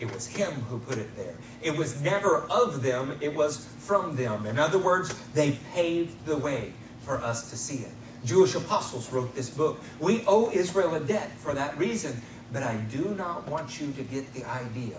[0.00, 1.34] It was Him who put it there.
[1.62, 4.46] It was never of them, it was from them.
[4.46, 6.72] In other words, they paved the way
[7.02, 7.92] for us to see it.
[8.24, 9.80] Jewish apostles wrote this book.
[10.00, 12.20] We owe Israel a debt for that reason,
[12.52, 14.98] but I do not want you to get the idea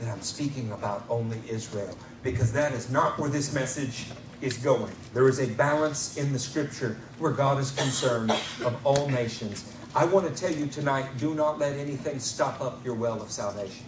[0.00, 4.06] that I'm speaking about only Israel, because that is not where this message
[4.40, 4.92] is going.
[5.12, 9.64] There is a balance in the scripture where God is concerned of all nations.
[9.94, 13.30] I want to tell you tonight do not let anything stop up your well of
[13.30, 13.86] salvation.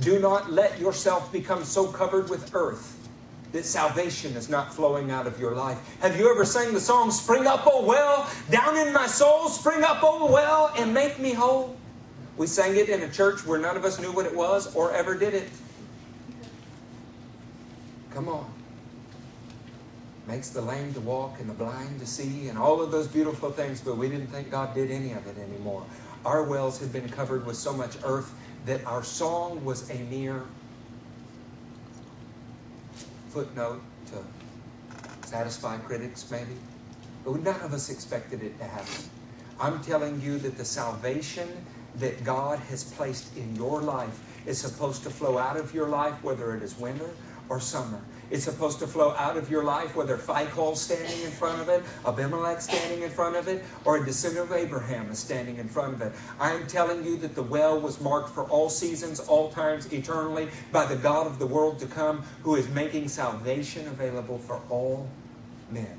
[0.00, 2.94] Do not let yourself become so covered with earth
[3.52, 5.78] that salvation is not flowing out of your life.
[6.00, 9.82] Have you ever sang the song, Spring up, O well, down in my soul, spring
[9.82, 11.76] up, O well, and make me whole?
[12.36, 14.92] We sang it in a church where none of us knew what it was or
[14.92, 15.48] ever did it.
[18.10, 18.57] Come on.
[20.28, 23.50] Makes the lame to walk and the blind to see and all of those beautiful
[23.50, 25.84] things, but we didn't think God did any of it anymore.
[26.22, 28.30] Our wells had been covered with so much earth
[28.66, 30.42] that our song was a mere
[33.30, 36.56] footnote to satisfy critics, maybe.
[37.24, 39.04] But none of us expected it to happen.
[39.58, 41.48] I'm telling you that the salvation
[41.96, 46.22] that God has placed in your life is supposed to flow out of your life,
[46.22, 47.10] whether it is winter
[47.48, 48.02] or summer.
[48.30, 51.82] It's supposed to flow out of your life, whether Phicol standing in front of it,
[52.06, 55.94] Abimelech standing in front of it, or a descendant of Abraham is standing in front
[55.94, 56.12] of it.
[56.38, 60.48] I am telling you that the well was marked for all seasons, all times, eternally,
[60.72, 65.08] by the God of the world to come, who is making salvation available for all
[65.70, 65.98] men.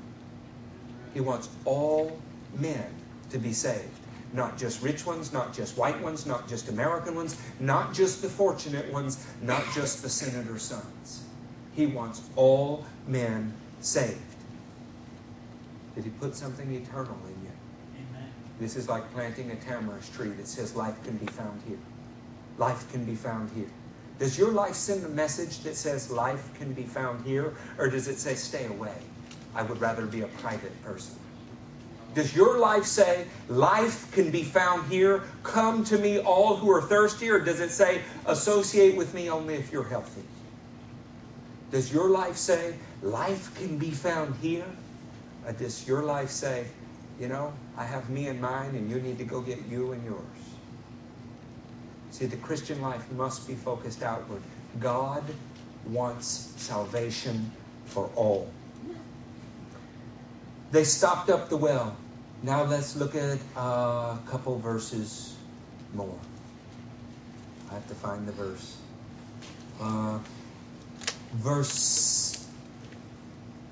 [1.12, 2.16] He wants all
[2.56, 2.86] men
[3.30, 3.88] to be saved.
[4.32, 8.28] Not just rich ones, not just white ones, not just American ones, not just the
[8.28, 11.19] fortunate ones, not just the senator's sons.
[11.74, 14.18] He wants all men saved.
[15.94, 17.52] Did he put something eternal in you?
[17.96, 18.30] Amen.
[18.58, 21.78] This is like planting a tamarisk tree that says life can be found here.
[22.58, 23.70] Life can be found here.
[24.18, 28.06] Does your life send a message that says life can be found here, or does
[28.06, 28.96] it say stay away?
[29.54, 31.16] I would rather be a private person.
[32.14, 35.22] Does your life say, life can be found here?
[35.42, 37.30] Come to me, all who are thirsty?
[37.30, 40.22] Or does it say, associate with me only if you're healthy?
[41.70, 44.66] Does your life say, life can be found here?
[45.46, 46.66] Or does your life say,
[47.20, 50.04] you know, I have me and mine, and you need to go get you and
[50.04, 50.24] yours?
[52.10, 54.42] See, the Christian life must be focused outward.
[54.80, 55.22] God
[55.86, 57.50] wants salvation
[57.86, 58.50] for all.
[60.72, 61.96] They stopped up the well.
[62.42, 65.36] Now let's look at a couple verses
[65.94, 66.18] more.
[67.70, 68.76] I have to find the verse.
[69.80, 70.18] Uh,
[71.32, 72.46] verse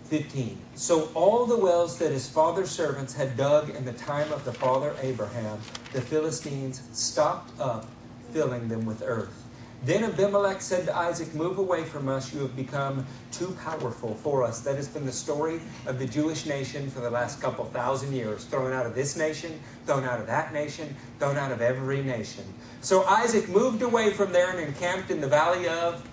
[0.05, 0.59] 15.
[0.75, 4.53] So all the wells that his father's servants had dug in the time of the
[4.53, 5.59] father Abraham,
[5.93, 7.87] the Philistines stopped up,
[8.33, 9.45] filling them with earth.
[9.85, 12.35] Then Abimelech said to Isaac, Move away from us.
[12.35, 14.61] You have become too powerful for us.
[14.61, 18.45] That has been the story of the Jewish nation for the last couple thousand years.
[18.45, 22.45] Thrown out of this nation, thrown out of that nation, thrown out of every nation.
[22.81, 26.08] So Isaac moved away from there and encamped in the valley of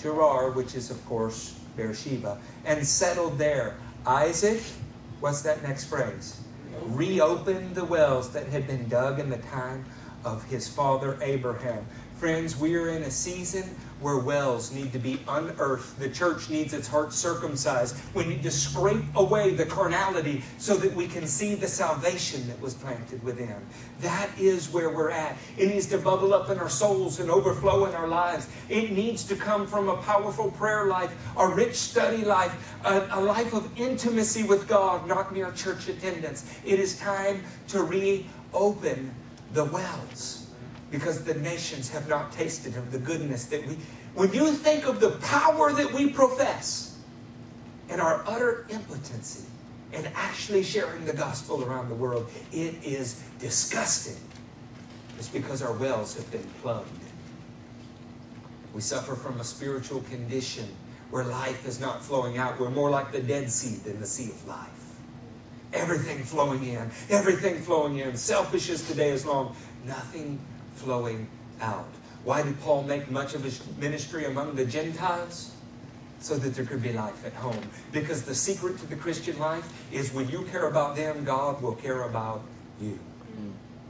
[0.00, 3.76] Gerar, which is, of course, Beersheba, and settled there.
[4.06, 4.62] Isaac,
[5.20, 6.40] what's that next phrase?
[6.82, 9.84] Reopened the wells that had been dug in the time
[10.24, 11.86] of his father Abraham.
[12.16, 15.98] Friends, we are in a season where wells need to be unearthed.
[15.98, 17.96] The church needs its heart circumcised.
[18.14, 22.60] We need to scrape away the carnality so that we can see the salvation that
[22.60, 23.56] was planted within.
[24.00, 25.36] That is where we're at.
[25.56, 28.48] It needs to bubble up in our souls and overflow in our lives.
[28.68, 33.20] It needs to come from a powerful prayer life, a rich study life, a, a
[33.20, 36.58] life of intimacy with God, not mere church attendance.
[36.64, 39.14] It is time to reopen
[39.52, 40.47] the wells
[40.90, 43.76] because the nations have not tasted of the goodness that we.
[44.14, 46.98] When you think of the power that we profess
[47.88, 49.44] and our utter impotency
[49.92, 54.16] in actually sharing the gospel around the world, it is disgusting.
[55.18, 56.88] It's because our wells have been plugged.
[58.74, 60.68] We suffer from a spiritual condition
[61.10, 62.60] where life is not flowing out.
[62.60, 64.68] We're more like the Dead Sea than the Sea of Life.
[65.72, 68.16] Everything flowing in, everything flowing in.
[68.16, 69.56] Selfish as today is long.
[69.84, 70.38] Nothing
[70.78, 71.28] flowing
[71.60, 71.88] out.
[72.24, 75.54] Why did Paul make much of his ministry among the Gentiles?
[76.20, 77.62] So that there could be life at home.
[77.92, 81.76] Because the secret to the Christian life is when you care about them, God will
[81.76, 82.42] care about
[82.80, 82.98] you.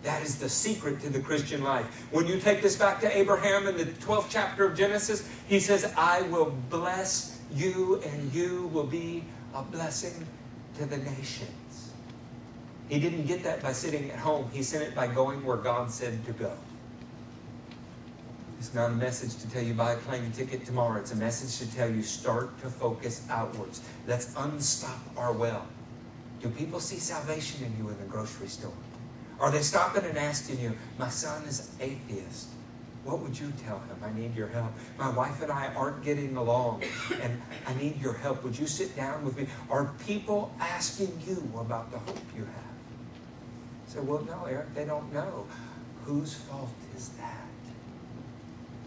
[0.03, 1.86] That is the secret to the Christian life.
[2.12, 5.93] When you take this back to Abraham in the 12th chapter of Genesis, he says,
[5.97, 9.24] I will bless you, and you will be
[9.55, 10.26] a blessing
[10.76, 11.93] to the nations.
[12.89, 15.91] He didn't get that by sitting at home, he sent it by going where God
[15.91, 16.53] said to go.
[18.59, 20.98] It's not a message to tell you buy a plane ticket tomorrow.
[21.00, 23.82] It's a message to tell you start to focus outwards.
[24.06, 25.64] Let's unstop our well.
[26.42, 28.72] Do people see salvation in you in the grocery store?
[29.40, 32.48] Are they stopping and asking you, my son is atheist?
[33.04, 33.96] What would you tell him?
[34.02, 34.72] I need your help.
[34.98, 36.82] My wife and I aren't getting along,
[37.22, 38.42] and I need your help.
[38.42, 39.46] Would you sit down with me?
[39.70, 42.68] Are people asking you about the hope you have?
[43.86, 45.46] So, well, no, Eric, they don't know.
[46.04, 47.47] Whose fault is that?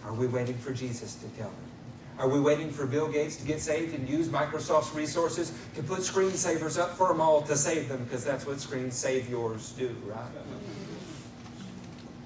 [0.06, 1.72] Are we waiting for Jesus to tell them?
[2.18, 6.00] Are we waiting for Bill Gates to get saved and use Microsoft's resources to put
[6.00, 8.04] screensavers up for them all to save them?
[8.04, 10.28] Because that's what screensavers do, right?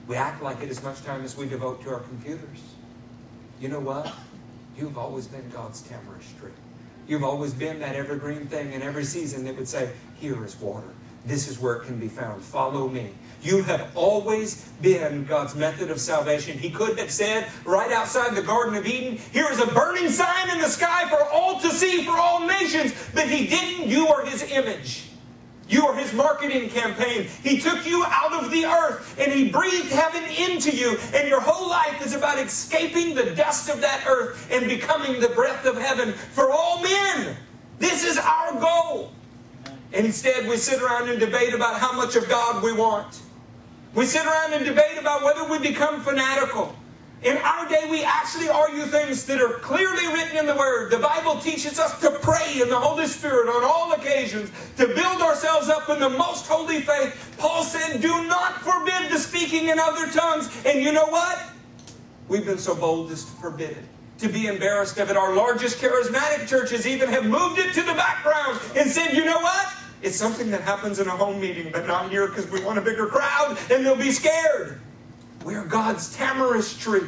[0.07, 2.61] We act like it as much time as we devote to our computers.
[3.59, 4.13] You know what?
[4.77, 6.51] You've always been God's tamarisk tree.
[7.07, 10.87] You've always been that evergreen thing in every season that would say, Here is water.
[11.25, 12.41] This is where it can be found.
[12.43, 13.11] Follow me.
[13.41, 16.57] You have always been God's method of salvation.
[16.57, 20.49] He could have said right outside the Garden of Eden, Here is a burning sign
[20.49, 22.93] in the sky for all to see, for all nations.
[23.13, 23.87] But He didn't.
[23.87, 25.05] You are His image.
[25.67, 27.27] You are his marketing campaign.
[27.41, 31.41] He took you out of the earth and he breathed heaven into you, and your
[31.41, 35.77] whole life is about escaping the dust of that earth and becoming the breath of
[35.77, 37.35] heaven for all men.
[37.79, 39.11] This is our goal.
[39.91, 43.21] And instead, we sit around and debate about how much of God we want.
[43.95, 46.75] We sit around and debate about whether we become fanatical.
[47.23, 50.91] In our day, we actually argue things that are clearly written in the Word.
[50.91, 55.21] The Bible teaches us to pray in the Holy Spirit on all occasions, to build
[55.21, 57.35] ourselves up in the most holy faith.
[57.37, 60.55] Paul said, Do not forbid the speaking in other tongues.
[60.65, 61.41] And you know what?
[62.27, 63.85] We've been so bold as to forbid it.
[64.19, 65.15] To be embarrassed of it.
[65.15, 69.39] Our largest charismatic churches even have moved it to the background and said, You know
[69.39, 69.73] what?
[70.05, 72.81] It's something that happens in a home meeting, but not here because we want a
[72.81, 74.79] bigger crowd and they'll be scared.
[75.43, 77.07] We're God's tamarisk tree.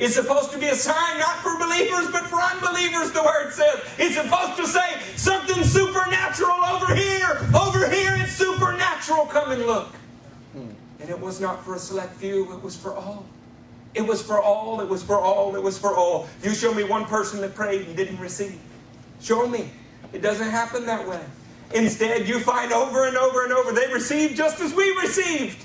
[0.00, 3.80] It's supposed to be a sign not for believers, but for unbelievers, the word says.
[3.96, 7.48] It's supposed to say something supernatural over here.
[7.54, 9.26] Over here, it's supernatural.
[9.26, 9.94] Come and look.
[10.98, 13.24] And it was not for a select few, it was for all.
[13.94, 16.28] It was for all, it was for all, it was for all.
[16.42, 18.58] You show me one person that prayed and didn't receive.
[19.20, 19.70] Show me.
[20.12, 21.20] It doesn't happen that way.
[21.74, 25.64] Instead, you find over and over and over they received just as we received.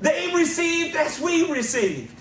[0.00, 2.18] They received as we received.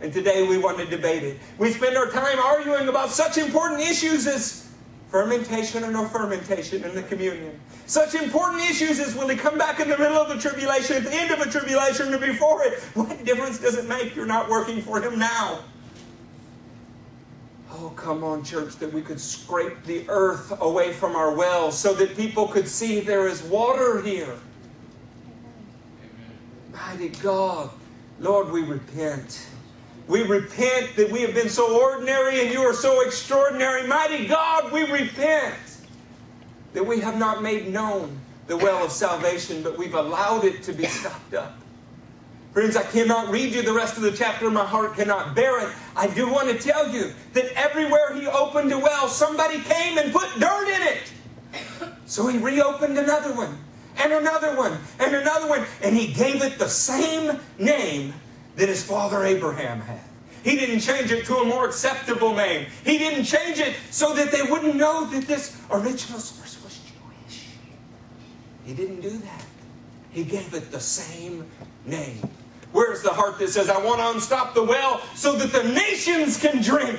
[0.00, 1.38] And today we want to debate it.
[1.58, 4.68] We spend our time arguing about such important issues as
[5.08, 7.60] fermentation or no fermentation in the communion.
[7.86, 11.04] Such important issues as will he come back in the middle of the tribulation, at
[11.04, 12.80] the end of a tribulation, or before it?
[12.94, 14.16] What difference does it make?
[14.16, 15.60] You're not working for him now.
[17.74, 21.94] Oh, come on, church, that we could scrape the earth away from our wells so
[21.94, 24.36] that people could see there is water here.
[26.70, 27.70] Mighty God,
[28.20, 29.46] Lord, we repent.
[30.06, 33.86] We repent that we have been so ordinary and you are so extraordinary.
[33.86, 35.56] Mighty God, we repent
[36.74, 38.18] that we have not made known
[38.48, 41.61] the well of salvation, but we've allowed it to be stopped up.
[42.52, 44.50] Friends, I cannot read you the rest of the chapter.
[44.50, 45.74] My heart cannot bear it.
[45.96, 50.12] I do want to tell you that everywhere he opened a well, somebody came and
[50.12, 51.12] put dirt in it.
[52.04, 53.56] So he reopened another one,
[53.96, 58.12] and another one, and another one, and he gave it the same name
[58.56, 60.00] that his father Abraham had.
[60.44, 62.66] He didn't change it to a more acceptable name.
[62.84, 67.46] He didn't change it so that they wouldn't know that this original source was Jewish.
[68.66, 69.46] He didn't do that.
[70.10, 71.46] He gave it the same
[71.86, 72.20] name.
[72.72, 76.40] Where's the heart that says, I want to unstop the well so that the nations
[76.40, 76.98] can drink?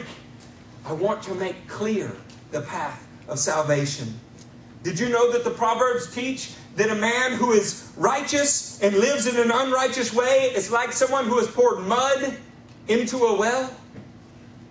[0.85, 2.15] I want to make clear
[2.51, 4.19] the path of salvation.
[4.83, 9.27] Did you know that the Proverbs teach that a man who is righteous and lives
[9.27, 12.37] in an unrighteous way is like someone who has poured mud
[12.87, 13.73] into a well?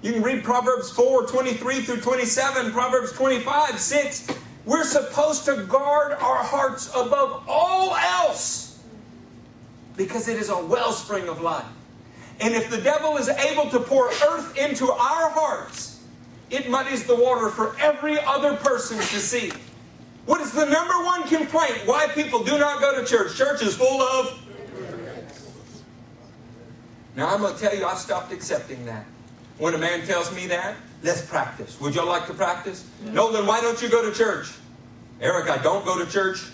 [0.03, 4.27] You can read Proverbs 4 23 through 27, Proverbs 25 6.
[4.65, 8.62] We're supposed to guard our hearts above all else
[9.97, 11.67] because it is a wellspring of life.
[12.41, 16.03] And if the devil is able to pour earth into our hearts,
[16.51, 19.53] it muddies the water for every other person to see.
[20.27, 23.37] What is the number one complaint why people do not go to church?
[23.37, 24.39] Church is full of.
[27.17, 29.05] Now, I'm going to tell you, I've stopped accepting that.
[29.59, 31.79] When a man tells me that, let's practice.
[31.81, 32.89] Would y'all like to practice?
[33.05, 34.53] No, then why don't you go to church?
[35.21, 36.51] Eric, I don't go to church.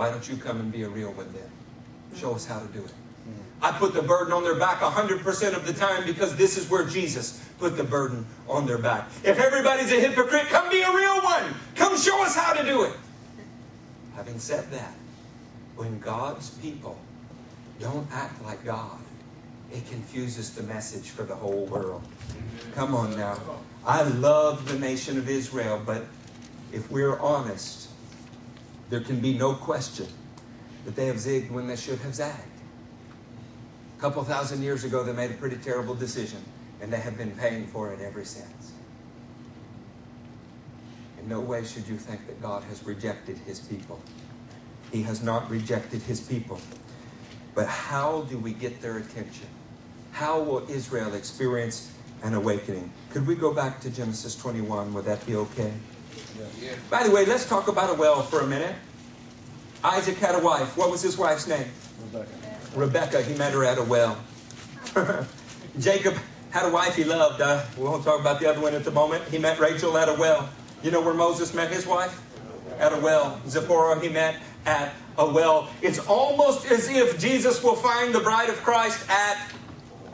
[0.00, 1.42] Why don't you come and be a real one then?
[1.42, 2.18] Mm.
[2.18, 2.90] Show us how to do it.
[3.28, 3.34] Mm.
[3.60, 6.86] I put the burden on their back 100% of the time because this is where
[6.86, 9.10] Jesus put the burden on their back.
[9.24, 11.54] If everybody's a hypocrite, come be a real one.
[11.74, 12.94] Come show us how to do it.
[14.16, 14.94] Having said that,
[15.76, 16.98] when God's people
[17.78, 19.00] don't act like God,
[19.70, 22.02] it confuses the message for the whole world.
[22.74, 23.38] Come on now.
[23.84, 26.06] I love the nation of Israel, but
[26.72, 27.90] if we're honest,
[28.90, 30.08] there can be no question
[30.84, 32.36] that they have zigged when they should have zagged.
[33.96, 36.44] A couple thousand years ago, they made a pretty terrible decision,
[36.80, 38.72] and they have been paying for it ever since.
[41.20, 44.00] In no way should you think that God has rejected his people.
[44.90, 46.60] He has not rejected his people.
[47.54, 49.46] But how do we get their attention?
[50.12, 52.90] How will Israel experience an awakening?
[53.10, 54.92] Could we go back to Genesis 21?
[54.94, 55.72] Would that be okay?
[56.60, 56.74] Yeah.
[56.90, 58.74] By the way, let's talk about a well for a minute.
[59.82, 60.76] Isaac had a wife.
[60.76, 61.66] What was his wife's name?
[62.12, 62.32] Rebecca.
[62.74, 63.22] Rebecca.
[63.22, 64.18] He met her at a well.
[65.78, 66.16] Jacob
[66.50, 67.40] had a wife he loved.
[67.40, 69.24] Uh, we won't talk about the other one at the moment.
[69.28, 70.50] He met Rachel at a well.
[70.82, 72.20] You know where Moses met his wife?
[72.78, 73.40] At a well.
[73.46, 74.36] Zipporah he met
[74.66, 75.70] at a well.
[75.82, 79.52] It's almost as if Jesus will find the bride of Christ at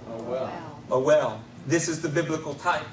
[0.08, 0.82] a well.
[0.90, 1.40] a well.
[1.66, 2.86] This is the biblical type.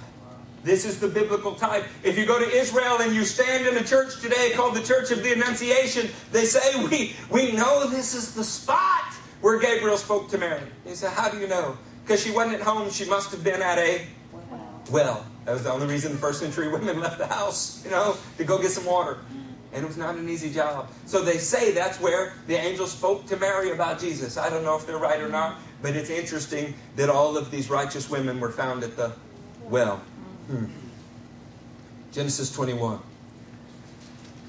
[0.64, 1.86] This is the biblical type.
[2.04, 5.12] If you go to Israel and you stand in a church today called the Church
[5.12, 10.30] of the Annunciation, they say, We, we know this is the spot where Gabriel spoke
[10.30, 10.62] to Mary.
[10.86, 11.78] They say, How do you know?
[12.04, 14.06] Because she wasn't at home, she must have been at a
[14.90, 15.26] well.
[15.46, 18.44] That was the only reason the first century women left the house, you know, to
[18.46, 19.18] go get some water.
[19.74, 20.90] And it was not an easy job.
[21.08, 24.38] So they say that's where the angel spoke to Mary about Jesus.
[24.38, 27.70] I don't know if they're right or not, but it's interesting that all of these
[27.70, 29.14] righteous women were found at the
[29.64, 30.02] well.
[30.48, 30.66] Hmm.
[32.12, 33.00] Genesis 21.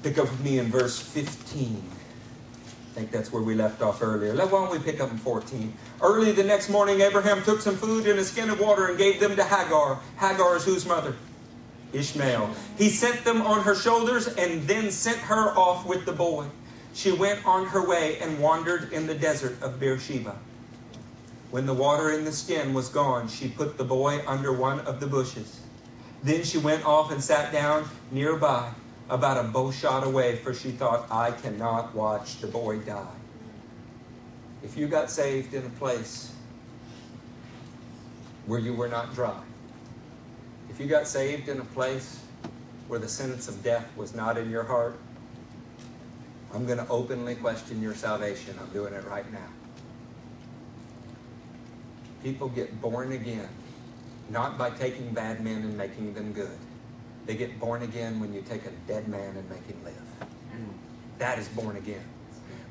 [0.03, 1.81] Pick up with me in verse 15.
[2.95, 4.35] I think that's where we left off earlier.
[4.35, 5.73] Why don't we pick up in 14?
[6.01, 9.19] Early the next morning, Abraham took some food and a skin of water and gave
[9.19, 9.99] them to Hagar.
[10.17, 11.15] Hagar is whose mother?
[11.91, 12.53] Ishmael.
[12.77, 16.45] He sent them on her shoulders and then sent her off with the boy.
[16.93, 20.37] She went on her way and wandered in the desert of Beersheba.
[21.51, 24.99] When the water in the skin was gone, she put the boy under one of
[24.99, 25.61] the bushes.
[26.25, 28.71] Then she went off and sat down nearby,
[29.11, 33.15] about a bow shot away, for she thought, I cannot watch the boy die.
[34.63, 36.33] If you got saved in a place
[38.47, 39.39] where you were not dry,
[40.67, 42.19] if you got saved in a place
[42.87, 44.97] where the sentence of death was not in your heart,
[46.55, 48.57] I'm going to openly question your salvation.
[48.59, 49.49] I'm doing it right now.
[52.23, 53.49] People get born again
[54.29, 56.57] not by taking bad men and making them good.
[57.25, 59.95] They get born again when you take a dead man and make him live.
[61.17, 62.03] That is born again.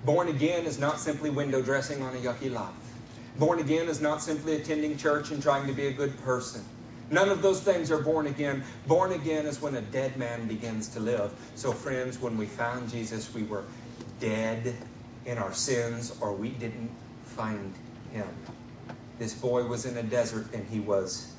[0.04, 2.72] Born again is not simply window dressing on a yucky life.
[3.38, 6.62] Born again is not simply attending church and trying to be a good person.
[7.10, 8.62] None of those things are born again.
[8.86, 11.32] Born again is when a dead man begins to live.
[11.54, 13.64] So, friends, when we found Jesus, we were
[14.20, 14.74] dead
[15.26, 16.90] in our sins or we didn't
[17.24, 17.74] find
[18.12, 18.28] him.
[19.18, 21.33] This boy was in a desert and he was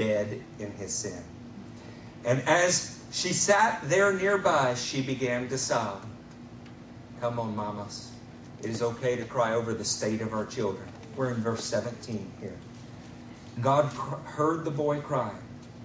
[0.00, 1.22] dead in his sin.
[2.24, 6.06] And as she sat there nearby, she began to sob.
[7.20, 8.10] Come on, mamas.
[8.62, 10.88] It is okay to cry over the state of our children.
[11.16, 12.56] We're in verse 17 here.
[13.60, 13.84] God
[14.24, 15.34] heard the boy cry.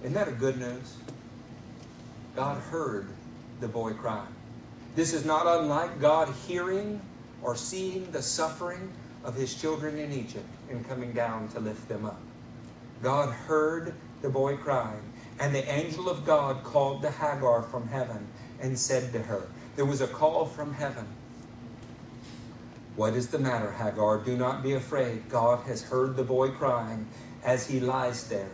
[0.00, 0.96] Isn't that a good news?
[2.34, 3.08] God heard
[3.60, 4.24] the boy cry.
[4.94, 7.02] This is not unlike God hearing
[7.42, 8.90] or seeing the suffering
[9.24, 12.20] of his children in Egypt and coming down to lift them up.
[13.02, 15.00] God heard the boy cried.
[15.38, 18.26] and the angel of God called to Hagar from heaven
[18.58, 21.06] and said to her, There was a call from heaven.
[22.96, 24.18] What is the matter, Hagar?
[24.18, 25.28] Do not be afraid.
[25.28, 27.06] God has heard the boy crying
[27.44, 28.48] as he lies there.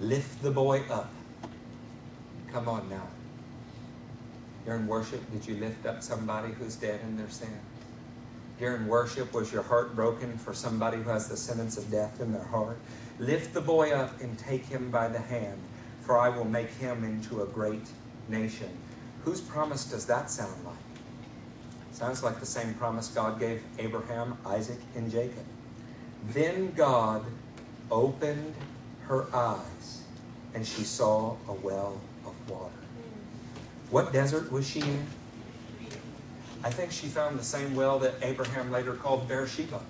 [0.00, 1.12] Lift the boy up.
[2.52, 3.06] Come on now.
[4.64, 7.60] During worship, did you lift up somebody who's dead in their sin?
[8.58, 12.32] During worship, was your heart broken for somebody who has the sentence of death in
[12.32, 12.78] their heart?
[13.20, 15.60] Lift the boy up and take him by the hand,
[16.00, 17.86] for I will make him into a great
[18.28, 18.70] nation.
[19.24, 20.74] Whose promise does that sound like?
[21.92, 25.44] Sounds like the same promise God gave Abraham, Isaac, and Jacob.
[26.28, 27.26] Then God
[27.90, 28.54] opened
[29.02, 30.02] her eyes,
[30.54, 32.72] and she saw a well of water.
[33.90, 35.06] What desert was she in?
[36.64, 39.82] I think she found the same well that Abraham later called Beersheba.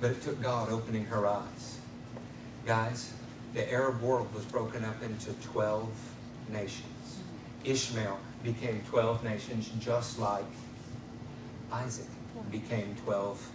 [0.00, 1.78] But it took God opening her eyes.
[2.64, 3.12] Guys,
[3.54, 5.88] the Arab world was broken up into 12
[6.50, 7.20] nations.
[7.64, 10.44] Ishmael became 12 nations, just like
[11.72, 12.06] Isaac
[12.50, 13.50] became 12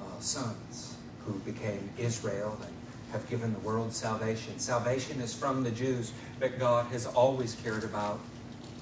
[0.00, 2.74] uh, sons who became Israel and
[3.12, 4.58] have given the world salvation.
[4.58, 8.20] Salvation is from the Jews, but God has always cared about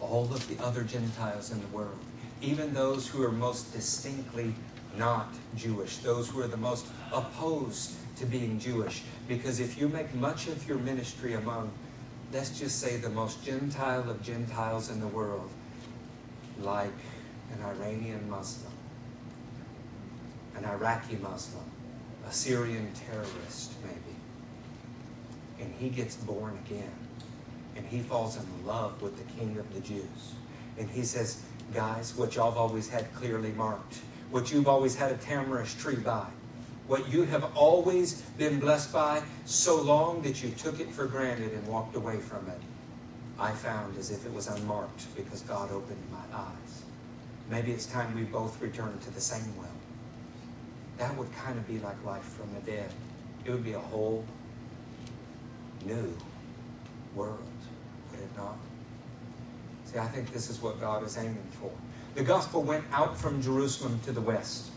[0.01, 1.99] all of the other Gentiles in the world,
[2.41, 4.55] even those who are most distinctly
[4.97, 9.03] not Jewish, those who are the most opposed to being Jewish.
[9.28, 11.72] Because if you make much of your ministry among,
[12.32, 15.51] let's just say, the most Gentile of Gentiles in the world,
[16.61, 16.93] like
[17.53, 18.72] an Iranian Muslim,
[20.57, 21.64] an Iraqi Muslim,
[22.28, 24.16] a Syrian terrorist, maybe,
[25.61, 26.93] and he gets born again,
[27.76, 30.34] and he falls in love with the King of the Jews,
[30.78, 31.43] and he says,
[31.74, 33.99] guys, what y'all have always had clearly marked,
[34.33, 36.26] what you've always had a tamarisk tree by,
[36.87, 41.53] what you have always been blessed by so long that you took it for granted
[41.53, 42.59] and walked away from it.
[43.39, 46.83] I found as if it was unmarked because God opened my eyes.
[47.51, 49.68] Maybe it's time we both return to the same well.
[50.97, 52.91] That would kind of be like life from the dead.
[53.45, 54.24] It would be a whole
[55.85, 56.16] new
[57.14, 57.39] world,
[58.11, 58.57] would it not?
[59.85, 61.70] See, I think this is what God is aiming for.
[62.15, 64.71] The gospel went out from Jerusalem to the west.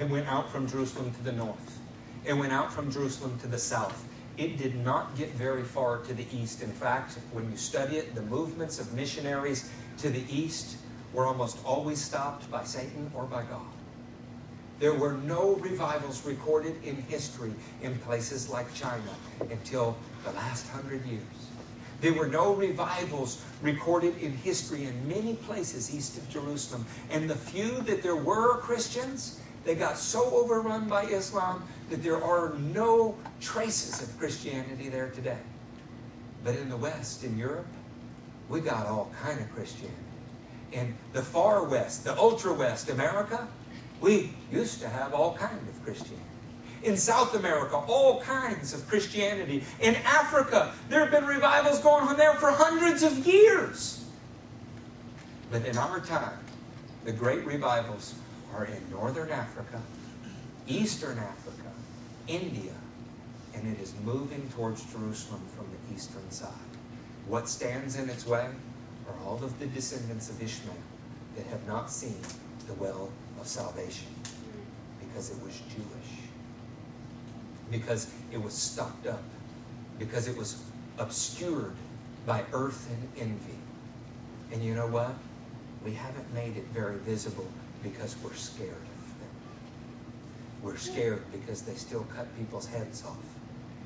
[0.00, 1.80] It went out from Jerusalem to the north.
[2.24, 4.08] It went out from Jerusalem to the south.
[4.38, 6.62] It did not get very far to the east.
[6.62, 10.78] In fact, when you study it, the movements of missionaries to the east
[11.12, 13.66] were almost always stopped by Satan or by God.
[14.78, 17.52] There were no revivals recorded in history
[17.82, 19.14] in places like China
[19.50, 21.35] until the last hundred years.
[22.00, 26.84] There were no revivals recorded in history in many places east of Jerusalem.
[27.10, 32.22] And the few that there were Christians, they got so overrun by Islam that there
[32.22, 35.38] are no traces of Christianity there today.
[36.44, 37.66] But in the West, in Europe,
[38.48, 39.96] we got all kind of Christianity.
[40.72, 43.48] In the far West, the ultra West, America,
[44.00, 46.25] we used to have all kind of Christianity.
[46.86, 49.64] In South America, all kinds of Christianity.
[49.80, 54.04] In Africa, there have been revivals going on there for hundreds of years.
[55.50, 56.38] But in our time,
[57.04, 58.14] the great revivals
[58.54, 59.82] are in Northern Africa,
[60.68, 61.72] Eastern Africa,
[62.28, 62.72] India,
[63.54, 66.52] and it is moving towards Jerusalem from the eastern side.
[67.26, 68.46] What stands in its way
[69.08, 70.76] are all of the descendants of Ishmael
[71.34, 72.20] that have not seen
[72.68, 73.10] the well
[73.40, 74.08] of salvation
[75.00, 75.95] because it was Jewish,
[77.70, 79.22] because it was stopped up,
[79.98, 80.62] because it was
[80.98, 81.74] obscured
[82.24, 83.58] by earth and envy.
[84.52, 85.14] And you know what?
[85.84, 87.46] We haven't made it very visible
[87.82, 89.30] because we're scared of them.
[90.62, 93.16] We're scared because they still cut people's heads off.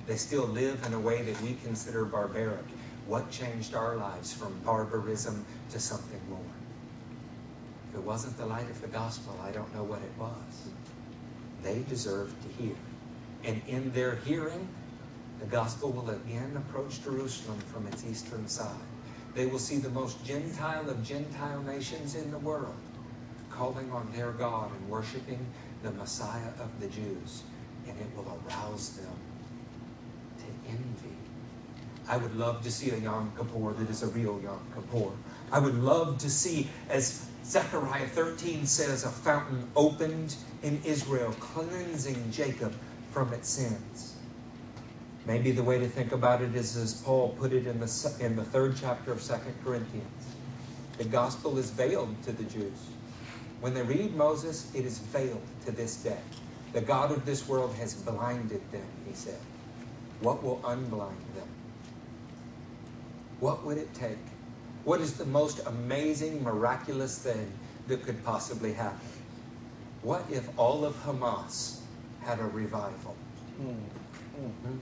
[0.06, 2.64] They still live in a way that we consider barbaric.
[3.06, 6.38] What changed our lives from barbarism to something more?
[7.90, 10.68] If it wasn't the light of the gospel, I don't know what it was.
[11.62, 12.74] they deserve to hear.
[13.44, 14.68] And in their hearing,
[15.40, 18.76] the gospel will again approach Jerusalem from its eastern side.
[19.34, 22.76] They will see the most Gentile of Gentile nations in the world
[23.48, 25.46] calling on their God and worshiping
[25.82, 27.42] the Messiah of the Jews.
[27.88, 29.16] And it will arouse them
[30.38, 31.16] to envy.
[32.08, 35.12] I would love to see a Yom Kippur that is a real Yom Kippur.
[35.52, 42.30] I would love to see, as Zechariah 13 says, a fountain opened in Israel, cleansing
[42.30, 42.74] Jacob
[43.10, 44.14] from its sins.
[45.26, 48.36] Maybe the way to think about it is as Paul put it in the, in
[48.36, 50.34] the third chapter of Second Corinthians.
[50.98, 52.88] The gospel is veiled to the Jews.
[53.60, 56.18] When they read Moses, it is veiled to this day.
[56.72, 59.38] The God of this world has blinded them, he said.
[60.20, 61.48] What will unblind them?
[63.40, 64.18] What would it take?
[64.84, 67.52] What is the most amazing, miraculous thing
[67.88, 69.08] that could possibly happen?
[70.02, 71.79] What if all of Hamas
[72.22, 73.16] had a revival?
[73.60, 74.76] Mm-hmm.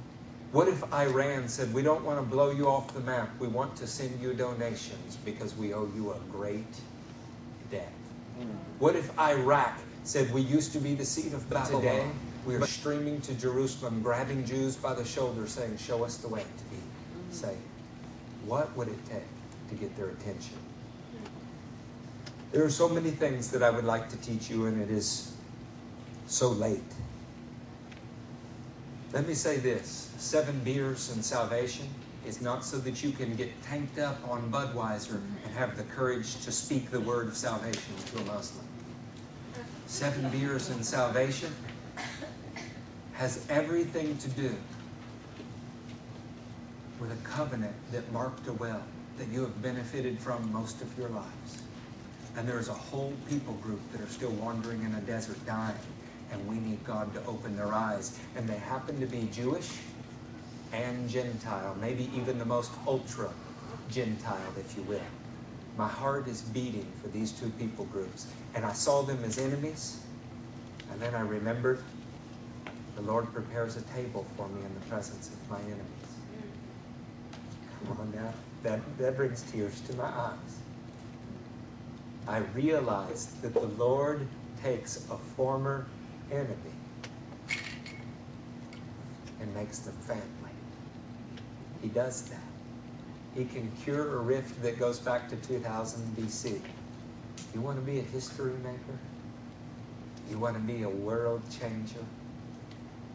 [0.53, 3.31] What if Iran said, We don't want to blow you off the map.
[3.39, 6.75] We want to send you donations because we owe you a great
[7.71, 7.93] debt?
[8.39, 8.51] Mm-hmm.
[8.79, 11.83] What if Iraq said, We used to be the seat of Babylon.
[11.83, 12.07] Today,
[12.47, 16.41] we are streaming to Jerusalem, grabbing Jews by the shoulder, saying, Show us the way
[16.41, 16.81] to be
[17.31, 17.59] saved.
[18.47, 19.23] What would it take
[19.69, 20.57] to get their attention?
[22.53, 25.35] There are so many things that I would like to teach you, and it is
[26.27, 26.81] so late.
[29.11, 31.89] Let me say this seven beers and salvation
[32.27, 36.45] is not so that you can get tanked up on Budweiser and have the courage
[36.45, 38.67] to speak the word of salvation to a Muslim.
[39.87, 41.51] Seven beers and salvation
[43.15, 44.55] has everything to do
[47.01, 48.83] with a covenant that marked a well
[49.17, 51.63] that you have benefited from most of your lives.
[52.37, 55.75] And there's a whole people group that are still wandering in a desert dying
[56.33, 58.19] and we need God to open their eyes.
[58.37, 59.79] And they happen to be Jewish
[60.73, 63.31] and Gentile, maybe even the most ultra
[63.91, 65.01] Gentile, if you will.
[65.77, 68.27] My heart is beating for these two people groups.
[68.55, 70.01] And I saw them as enemies.
[70.91, 71.83] And then I remembered
[72.97, 76.09] the Lord prepares a table for me in the presence of my enemies.
[77.87, 78.33] Come on now.
[78.65, 80.59] That, that brings tears to my eyes.
[82.27, 84.27] I realized that the Lord
[84.61, 85.87] takes a former
[86.31, 86.55] enemy
[89.41, 90.23] and makes them family.
[91.83, 92.41] He does that.
[93.35, 96.61] He can cure a rift that goes back to 2000 BC.
[97.55, 98.99] You want to be a history maker?
[100.31, 102.05] You want to be a world changer?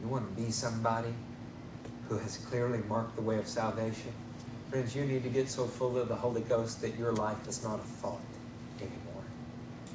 [0.01, 1.13] You want to be somebody
[2.09, 4.11] who has clearly marked the way of salvation?
[4.69, 7.63] Friends, you need to get so full of the Holy Ghost that your life is
[7.63, 8.19] not a thought.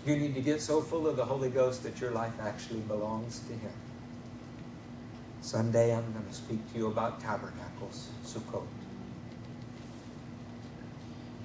[0.09, 3.41] You need to get so full of the Holy Ghost that your life actually belongs
[3.41, 3.73] to Him.
[5.43, 8.65] Sunday, I'm going to speak to you about tabernacles, Sukkot.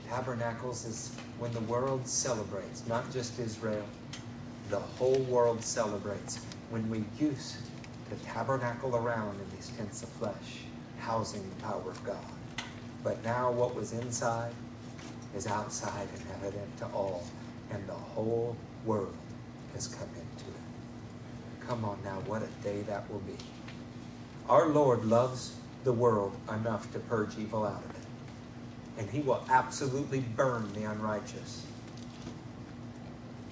[0.07, 3.83] Tabernacles is when the world celebrates, not just Israel,
[4.69, 6.39] the whole world celebrates.
[6.69, 7.57] When we used
[8.09, 10.61] to tabernacle around in these tents of flesh,
[10.99, 12.63] housing the power of God.
[13.03, 14.53] But now what was inside
[15.35, 17.25] is outside and evident to all
[17.73, 18.55] and the whole
[18.85, 19.15] world
[19.73, 21.65] has come into it.
[21.67, 23.35] Come on now, what a day that will be.
[24.47, 28.07] Our Lord loves the world enough to purge evil out of it.
[28.99, 31.65] And he will absolutely burn the unrighteous.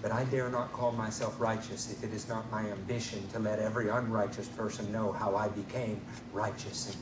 [0.01, 3.59] But I dare not call myself righteous if it is not my ambition to let
[3.59, 6.01] every unrighteous person know how I became
[6.34, 6.95] righteous in.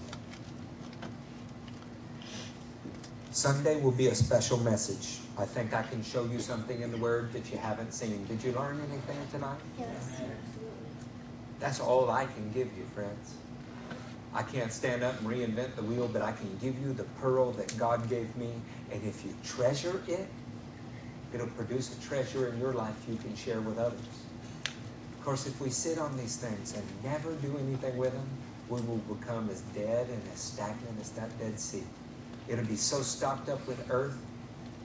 [3.32, 5.20] Sunday will be a special message.
[5.40, 8.26] I think I can show you something in the Word that you haven't seen.
[8.26, 9.58] Did you learn anything tonight?
[9.80, 10.20] Yes.
[11.62, 13.36] That's all I can give you, friends.
[14.34, 17.54] I can't stand up and reinvent the wheel, but I can give you the pearl
[17.54, 18.52] that God gave me.
[18.92, 20.28] And if you treasure it,
[21.34, 24.00] it'll produce a treasure in your life you can share with others.
[24.66, 28.28] Of course, if we sit on these things and never do anything with them,
[28.68, 31.84] we will become as dead and as stagnant as that Dead Sea.
[32.50, 34.18] It'll be so stocked up with earth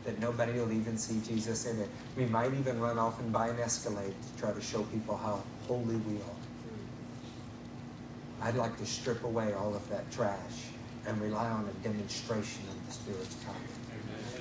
[0.04, 1.88] that nobody will even see Jesus in it.
[2.16, 5.42] We might even run off and buy an Escalade to try to show people how
[5.66, 6.44] holy we are.
[8.42, 10.68] I'd like to strip away all of that trash
[11.06, 13.54] and rely on a demonstration of the Spirit's power.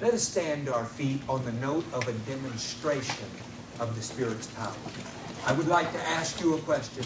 [0.02, 3.28] Let us stand to our feet on the note of a demonstration
[3.80, 4.76] of the Spirit's power.
[5.46, 7.06] I would like to ask you a question.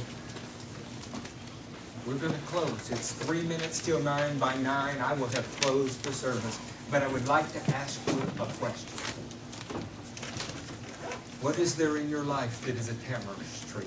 [2.08, 2.90] We're going to close.
[2.90, 4.38] It's three minutes till nine.
[4.40, 6.60] By nine, I will have closed the service.
[6.90, 8.90] But I would like to ask you a question.
[11.42, 13.86] What is there in your life that is a tamarisk tree?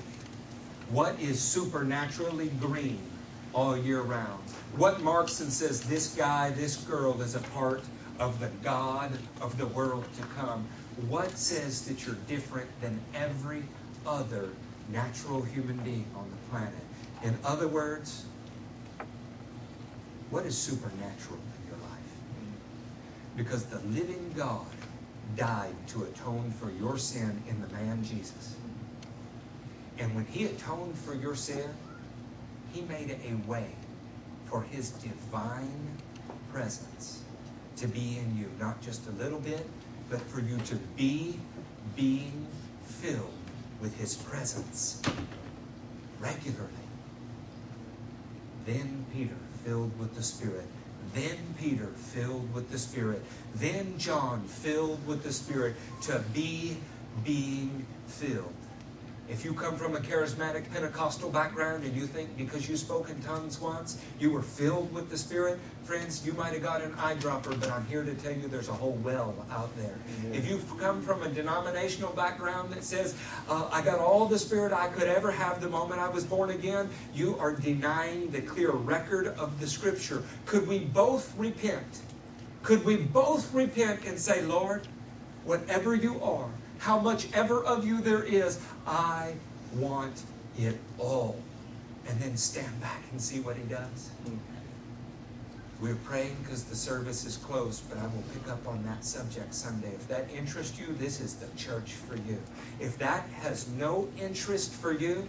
[0.91, 3.01] What is supernaturally green
[3.55, 4.43] all year round?
[4.77, 7.83] What marks and says this guy, this girl is a part
[8.19, 10.67] of the God of the world to come?
[11.09, 13.63] What says that you're different than every
[14.07, 14.51] other
[14.91, 16.75] natural human being on the planet?
[17.25, 18.27] In other words,
[20.29, 21.41] what is supernatural?
[23.37, 24.67] Because the living God
[25.37, 28.57] died to atone for your sin in the man Jesus.
[29.99, 31.69] And when he atoned for your sin,
[32.73, 33.67] he made a way
[34.47, 35.97] for his divine
[36.53, 37.23] presence
[37.77, 38.51] to be in you.
[38.59, 39.67] Not just a little bit,
[40.09, 41.39] but for you to be
[41.97, 42.47] being
[42.85, 43.33] filled
[43.81, 45.01] with his presence
[46.21, 46.71] regularly.
[48.67, 50.67] Then Peter, filled with the Spirit.
[51.15, 53.23] Then Peter, filled with the Spirit.
[53.55, 56.77] Then John, filled with the Spirit, to be
[57.25, 58.55] being filled.
[59.31, 63.23] If you come from a charismatic Pentecostal background and you think because you spoke in
[63.23, 67.59] tongues once, you were filled with the Spirit, friends, you might have got an eyedropper,
[67.61, 69.95] but I'm here to tell you there's a whole well out there.
[70.19, 70.35] Amen.
[70.35, 73.15] If you've come from a denominational background that says,
[73.49, 76.51] uh, I got all the Spirit I could ever have the moment I was born
[76.51, 80.25] again, you are denying the clear record of the Scripture.
[80.45, 82.01] Could we both repent?
[82.65, 84.89] Could we both repent and say, Lord,
[85.45, 86.51] whatever you are,
[86.81, 89.35] how much ever of you there is, I
[89.75, 90.23] want
[90.59, 91.37] it all.
[92.09, 94.11] And then stand back and see what he does.
[95.81, 99.55] We're praying because the service is closed, but I will pick up on that subject
[99.55, 99.89] Sunday.
[99.89, 102.39] If that interests you, this is the church for you.
[102.81, 105.29] If that has no interest for you,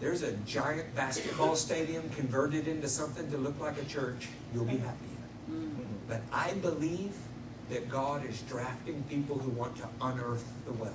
[0.00, 4.28] there's a giant basketball stadium converted into something to look like a church.
[4.52, 4.98] You'll be happy.
[5.50, 5.82] Mm-hmm.
[6.08, 7.14] But I believe
[7.70, 10.94] that God is drafting people who want to unearth the well.